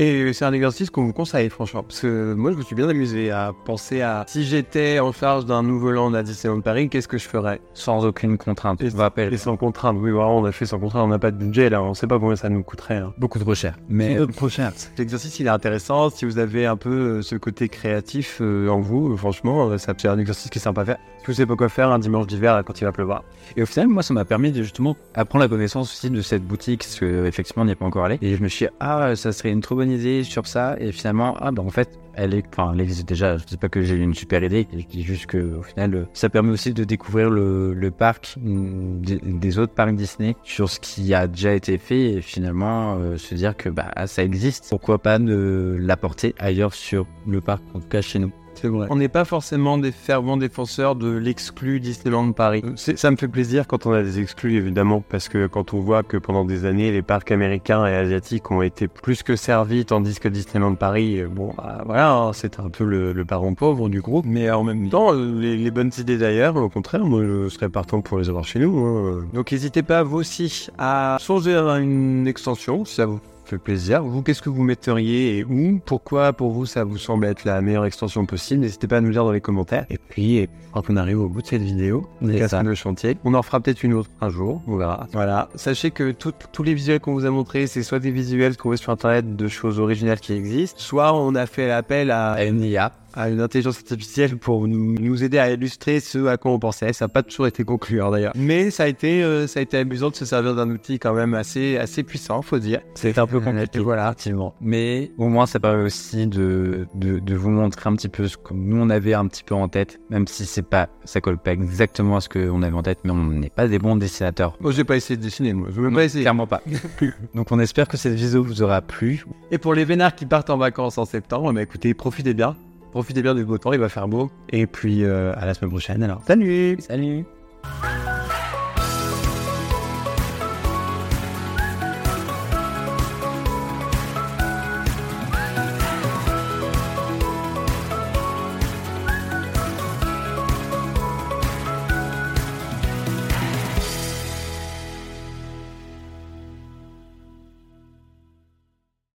Et 0.00 0.32
c'est 0.32 0.44
un 0.44 0.52
exercice 0.52 0.90
qu'on 0.90 1.04
vous 1.06 1.12
conseille, 1.12 1.50
franchement. 1.50 1.82
Parce 1.82 2.00
que 2.00 2.32
moi, 2.34 2.52
je 2.52 2.56
me 2.56 2.62
suis 2.62 2.76
bien 2.76 2.88
amusé 2.88 3.32
à 3.32 3.52
penser 3.64 4.00
à 4.00 4.24
si 4.28 4.44
j'étais 4.44 5.00
en 5.00 5.10
charge 5.12 5.44
d'un 5.44 5.64
nouveau 5.64 5.90
land 5.90 6.14
à 6.14 6.22
Disneyland 6.22 6.60
Paris, 6.60 6.88
qu'est-ce 6.88 7.08
que 7.08 7.18
je 7.18 7.26
ferais? 7.28 7.60
Sans 7.74 8.04
aucune 8.06 8.38
contrainte. 8.38 8.80
Et- 8.80 8.90
rappelle, 8.90 9.34
Et 9.34 9.36
sans 9.36 9.56
contrainte. 9.56 9.96
Oui, 10.00 10.10
vraiment, 10.12 10.38
on 10.38 10.44
a 10.44 10.52
fait 10.52 10.66
sans 10.66 10.78
contrainte, 10.78 11.02
on 11.04 11.08
n'a 11.08 11.18
pas 11.18 11.32
de 11.32 11.36
budget 11.36 11.68
là, 11.68 11.82
on 11.82 11.94
sait 11.94 12.06
pas 12.06 12.18
combien 12.20 12.36
ça 12.36 12.48
nous 12.48 12.62
coûterait. 12.62 12.98
hein. 12.98 13.12
beaucoup 13.18 13.40
trop 13.40 13.54
cher. 13.56 13.76
Mais 13.88 14.16
trop 14.28 14.48
cher. 14.48 14.72
L'exercice, 14.96 15.40
il 15.40 15.46
est 15.46 15.50
intéressant. 15.50 16.10
Si 16.10 16.24
vous 16.24 16.38
avez 16.38 16.66
un 16.66 16.76
peu 16.76 16.90
euh, 17.18 17.22
ce 17.22 17.34
côté 17.34 17.68
créatif 17.68 18.38
euh, 18.40 18.68
en 18.68 18.78
vous, 18.80 19.12
euh, 19.12 19.16
franchement, 19.16 19.68
euh, 19.70 19.78
c'est 19.78 20.06
un 20.06 20.18
exercice 20.18 20.48
qui 20.50 20.58
est 20.58 20.62
sympa 20.62 20.82
à 20.82 20.84
faire. 20.84 20.96
Si 21.18 21.26
vous 21.26 21.32
savez 21.34 21.46
pas 21.46 21.56
quoi 21.56 21.68
faire 21.68 21.90
un 21.90 21.98
dimanche 21.98 22.26
d'hiver 22.28 22.62
quand 22.64 22.80
il 22.80 22.84
va 22.84 22.92
pleuvoir. 22.92 23.24
Et 23.56 23.62
au 23.62 23.66
final, 23.66 23.88
moi, 23.88 24.02
ça 24.04 24.14
m'a 24.14 24.24
permis 24.24 24.52
de 24.52 24.62
justement 24.62 24.96
apprendre 25.14 25.42
la 25.44 25.48
connaissance 25.48 25.92
aussi 25.92 26.08
de 26.08 26.22
cette 26.22 26.44
boutique, 26.46 26.80
parce 26.80 27.00
que 27.00 27.26
effectivement, 27.26 27.62
on 27.64 27.66
n'y 27.66 27.72
est 27.72 27.74
pas 27.74 27.84
encore 27.84 28.04
allé. 28.04 28.18
Et 28.22 28.36
je 28.36 28.42
me 28.42 28.48
suis 28.48 28.66
dit, 28.66 28.72
ah, 28.80 29.14
ça 29.16 29.32
serait 29.32 29.50
une 29.50 29.60
trop 29.60 29.74
bonne 29.74 29.87
sur 30.24 30.46
ça. 30.46 30.76
Et 30.78 30.92
finalement, 30.92 31.36
ah, 31.40 31.50
bah 31.50 31.62
en 31.62 31.70
fait, 31.70 31.98
elle 32.14 32.34
est, 32.34 32.44
enfin, 32.52 32.72
elle 32.74 32.80
existe 32.80 33.08
déjà. 33.08 33.36
Je 33.36 33.44
dis 33.44 33.56
pas 33.56 33.68
que 33.68 33.82
j'ai 33.82 33.94
une 33.94 34.14
super 34.14 34.42
idée, 34.42 34.66
je 34.72 34.84
dis 34.84 35.02
juste 35.02 35.26
que 35.26 35.56
au 35.56 35.62
final, 35.62 35.94
euh, 35.94 36.04
ça 36.12 36.28
permet 36.28 36.50
aussi 36.50 36.72
de 36.72 36.84
découvrir 36.84 37.30
le, 37.30 37.90
parc 37.96 38.36
mm, 38.40 39.00
des, 39.38 39.58
autres 39.58 39.72
parcs 39.72 39.94
Disney 39.94 40.34
sur 40.42 40.68
ce 40.68 40.80
qui 40.80 41.14
a 41.14 41.26
déjà 41.26 41.54
été 41.54 41.78
fait 41.78 42.12
et 42.14 42.20
finalement 42.20 42.96
euh, 42.96 43.16
se 43.16 43.34
dire 43.34 43.56
que 43.56 43.68
bah 43.68 43.92
ça 44.06 44.22
existe. 44.24 44.66
Pourquoi 44.68 44.98
pas 44.98 45.18
ne 45.18 45.76
l'apporter 45.78 46.34
ailleurs 46.38 46.74
sur 46.74 47.06
le 47.26 47.40
parc, 47.40 47.62
en 47.74 47.80
tout 47.80 47.88
cas 47.88 48.00
chez 48.00 48.18
nous. 48.18 48.32
C'est 48.60 48.68
vrai. 48.68 48.86
On 48.90 48.96
n'est 48.96 49.08
pas 49.08 49.24
forcément 49.24 49.78
des 49.78 49.92
fervents 49.92 50.36
défenseurs 50.36 50.96
de 50.96 51.10
l'exclu 51.16 51.80
Disneyland 51.80 52.32
Paris. 52.32 52.62
Euh, 52.64 52.72
c'est- 52.76 52.96
Ça 52.98 53.10
me 53.10 53.16
fait 53.16 53.28
plaisir 53.28 53.66
quand 53.66 53.86
on 53.86 53.92
a 53.92 54.02
des 54.02 54.18
exclus, 54.20 54.56
évidemment, 54.56 55.02
parce 55.08 55.28
que 55.28 55.46
quand 55.46 55.74
on 55.74 55.80
voit 55.80 56.02
que 56.02 56.16
pendant 56.16 56.44
des 56.44 56.64
années, 56.64 56.90
les 56.90 57.02
parcs 57.02 57.30
américains 57.30 57.86
et 57.86 57.94
asiatiques 57.94 58.50
ont 58.50 58.62
été 58.62 58.88
plus 58.88 59.22
que 59.22 59.36
servis, 59.36 59.84
tandis 59.84 60.18
que 60.18 60.28
Disneyland 60.28 60.74
Paris, 60.74 61.20
euh, 61.20 61.28
bon, 61.28 61.52
bah, 61.56 61.82
voilà, 61.86 62.12
hein, 62.12 62.32
c'était 62.32 62.60
un 62.60 62.70
peu 62.70 62.84
le, 62.84 63.12
le 63.12 63.24
parent 63.24 63.54
pauvre 63.54 63.88
du 63.88 64.00
groupe. 64.00 64.24
Mais 64.26 64.50
en 64.50 64.64
même 64.64 64.88
temps, 64.88 65.12
euh, 65.14 65.38
les, 65.40 65.56
les 65.56 65.70
bonnes 65.70 65.92
idées 65.98 66.18
d'ailleurs, 66.18 66.56
au 66.56 66.68
contraire, 66.68 67.04
moi, 67.04 67.22
je 67.24 67.48
serais 67.48 67.68
partant 67.68 68.00
pour 68.00 68.18
les 68.18 68.28
avoir 68.28 68.44
chez 68.44 68.58
nous. 68.58 68.78
hein. 68.84 69.24
Donc, 69.32 69.52
n'hésitez 69.52 69.82
pas, 69.82 70.02
vous 70.02 70.16
aussi, 70.18 70.68
à 70.78 71.16
songer 71.20 71.54
à 71.54 71.78
une 71.78 72.26
extension, 72.26 72.84
si 72.84 72.94
ça 72.96 73.06
vous 73.06 73.20
fait 73.48 73.58
plaisir. 73.58 74.02
Vous, 74.02 74.22
qu'est-ce 74.22 74.42
que 74.42 74.50
vous 74.50 74.62
metteriez 74.62 75.38
et 75.38 75.44
où? 75.44 75.80
Pourquoi 75.84 76.32
pour 76.32 76.50
vous 76.52 76.66
ça 76.66 76.84
vous 76.84 76.98
semble 76.98 77.26
être 77.26 77.44
la 77.44 77.60
meilleure 77.60 77.84
extension 77.86 78.26
possible? 78.26 78.60
N'hésitez 78.60 78.86
pas 78.86 78.98
à 78.98 79.00
nous 79.00 79.10
dire 79.10 79.24
dans 79.24 79.32
les 79.32 79.40
commentaires. 79.40 79.86
Et 79.90 79.98
puis, 79.98 80.36
et 80.36 80.48
quand 80.72 80.82
on 80.90 80.96
arrive 80.96 81.20
au 81.20 81.28
bout 81.28 81.42
de 81.42 81.46
cette 81.46 81.62
vidéo, 81.62 82.06
casse 82.36 82.50
ça. 82.50 82.62
le 82.62 82.74
chantier. 82.74 83.16
On 83.24 83.34
en 83.34 83.42
fera 83.42 83.60
peut-être 83.60 83.82
une 83.82 83.94
autre 83.94 84.10
un 84.20 84.28
jour, 84.28 84.62
on 84.66 84.76
verra. 84.76 85.06
Voilà. 85.12 85.48
Sachez 85.54 85.90
que 85.90 86.10
tout- 86.12 86.32
tous 86.52 86.62
les 86.62 86.74
visuels 86.74 87.00
qu'on 87.00 87.14
vous 87.14 87.24
a 87.26 87.30
montrés, 87.30 87.66
c'est 87.66 87.82
soit 87.82 87.98
des 87.98 88.10
visuels 88.10 88.56
trouvés 88.56 88.76
sur 88.76 88.92
internet 88.92 89.34
de 89.36 89.48
choses 89.48 89.80
originales 89.80 90.20
qui 90.20 90.32
existent, 90.34 90.78
soit 90.78 91.14
on 91.14 91.34
a 91.34 91.46
fait 91.46 91.70
appel 91.70 92.10
à 92.10 92.32
À 92.32 92.44
une 92.44 92.62
IA. 92.62 92.92
À 93.14 93.28
une 93.30 93.40
intelligence 93.40 93.78
artificielle 93.78 94.36
pour 94.36 94.66
nous, 94.68 94.94
nous 94.98 95.24
aider 95.24 95.38
à 95.38 95.50
illustrer 95.50 96.00
ce 96.00 96.26
à 96.26 96.36
quoi 96.36 96.52
on 96.52 96.58
pensait. 96.58 96.92
Ça 96.92 97.06
n'a 97.06 97.08
pas 97.08 97.22
toujours 97.22 97.46
été 97.46 97.64
concluant 97.64 98.10
d'ailleurs. 98.10 98.32
Mais 98.36 98.70
ça 98.70 98.84
a 98.84 98.86
été, 98.86 99.22
euh, 99.22 99.46
ça 99.46 99.60
a 99.60 99.62
été 99.62 99.78
amusant 99.78 100.10
de 100.10 100.14
se 100.16 100.24
servir 100.24 100.54
d'un 100.54 100.70
outil 100.70 100.98
quand 100.98 101.14
même 101.14 101.34
assez, 101.34 101.76
assez 101.78 102.02
puissant, 102.02 102.42
faut 102.42 102.58
dire. 102.58 102.80
C'est 102.94 103.18
un 103.18 103.26
peu 103.26 103.36
Euh, 103.36 103.40
compliqué, 103.40 103.78
et 103.78 103.82
voilà. 103.82 104.06
effectivement. 104.06 104.54
Mais 104.60 105.10
au 105.18 105.28
moins, 105.28 105.46
ça 105.46 105.58
permet 105.60 105.84
aussi 105.84 106.26
de, 106.26 106.86
de, 106.94 107.18
de 107.18 107.34
vous 107.34 107.50
montrer 107.50 107.88
un 107.88 107.94
petit 107.96 108.08
peu 108.08 108.28
ce 108.28 108.36
que 108.36 108.52
nous 108.54 108.76
on 108.80 108.90
avait 108.90 109.14
un 109.14 109.26
petit 109.26 109.44
peu 109.44 109.54
en 109.54 109.68
tête, 109.68 110.00
même 110.10 110.26
si 110.26 110.44
c'est 110.46 110.62
pas, 110.62 110.88
ça 111.04 111.20
colle 111.20 111.38
pas 111.38 111.52
exactement 111.52 112.16
à 112.16 112.20
ce 112.20 112.28
qu'on 112.28 112.62
avait 112.62 112.76
en 112.76 112.82
tête, 112.82 112.98
mais 113.04 113.10
on 113.10 113.24
n'est 113.24 113.50
pas 113.50 113.68
des 113.68 113.78
bons 113.78 113.96
dessinateurs. 113.96 114.56
Moi, 114.60 114.72
j'ai 114.72 114.84
pas 114.84 114.96
essayé 114.96 115.16
de 115.16 115.22
dessiner, 115.22 115.52
moi. 115.52 115.68
Je 115.74 115.80
veux 115.80 115.90
pas 115.92 116.04
essayer. 116.04 116.22
Clairement 116.24 116.46
pas. 116.46 116.62
Donc 117.34 117.50
on 117.52 117.58
espère 117.60 117.88
que 117.88 117.96
cette 117.96 118.14
vidéo 118.14 118.42
vous 118.42 118.62
aura 118.62 118.82
plu. 118.82 119.24
Et 119.50 119.58
pour 119.58 119.74
les 119.74 119.84
vénards 119.84 120.14
qui 120.14 120.26
partent 120.26 120.50
en 120.50 120.58
vacances 120.58 120.98
en 120.98 121.04
septembre, 121.04 121.52
bah 121.52 121.62
écoutez, 121.62 121.94
profitez 121.94 122.34
bien. 122.34 122.56
Profitez 122.90 123.22
bien 123.22 123.34
du 123.34 123.44
beau 123.44 123.58
temps, 123.58 123.72
il 123.72 123.78
va 123.78 123.88
faire 123.88 124.08
beau. 124.08 124.30
Et 124.50 124.66
puis 124.66 125.04
euh, 125.04 125.32
à 125.36 125.46
la 125.46 125.54
semaine 125.54 125.70
prochaine 125.70 126.02
alors. 126.02 126.22
Salut 126.26 126.76
Salut 126.80 127.24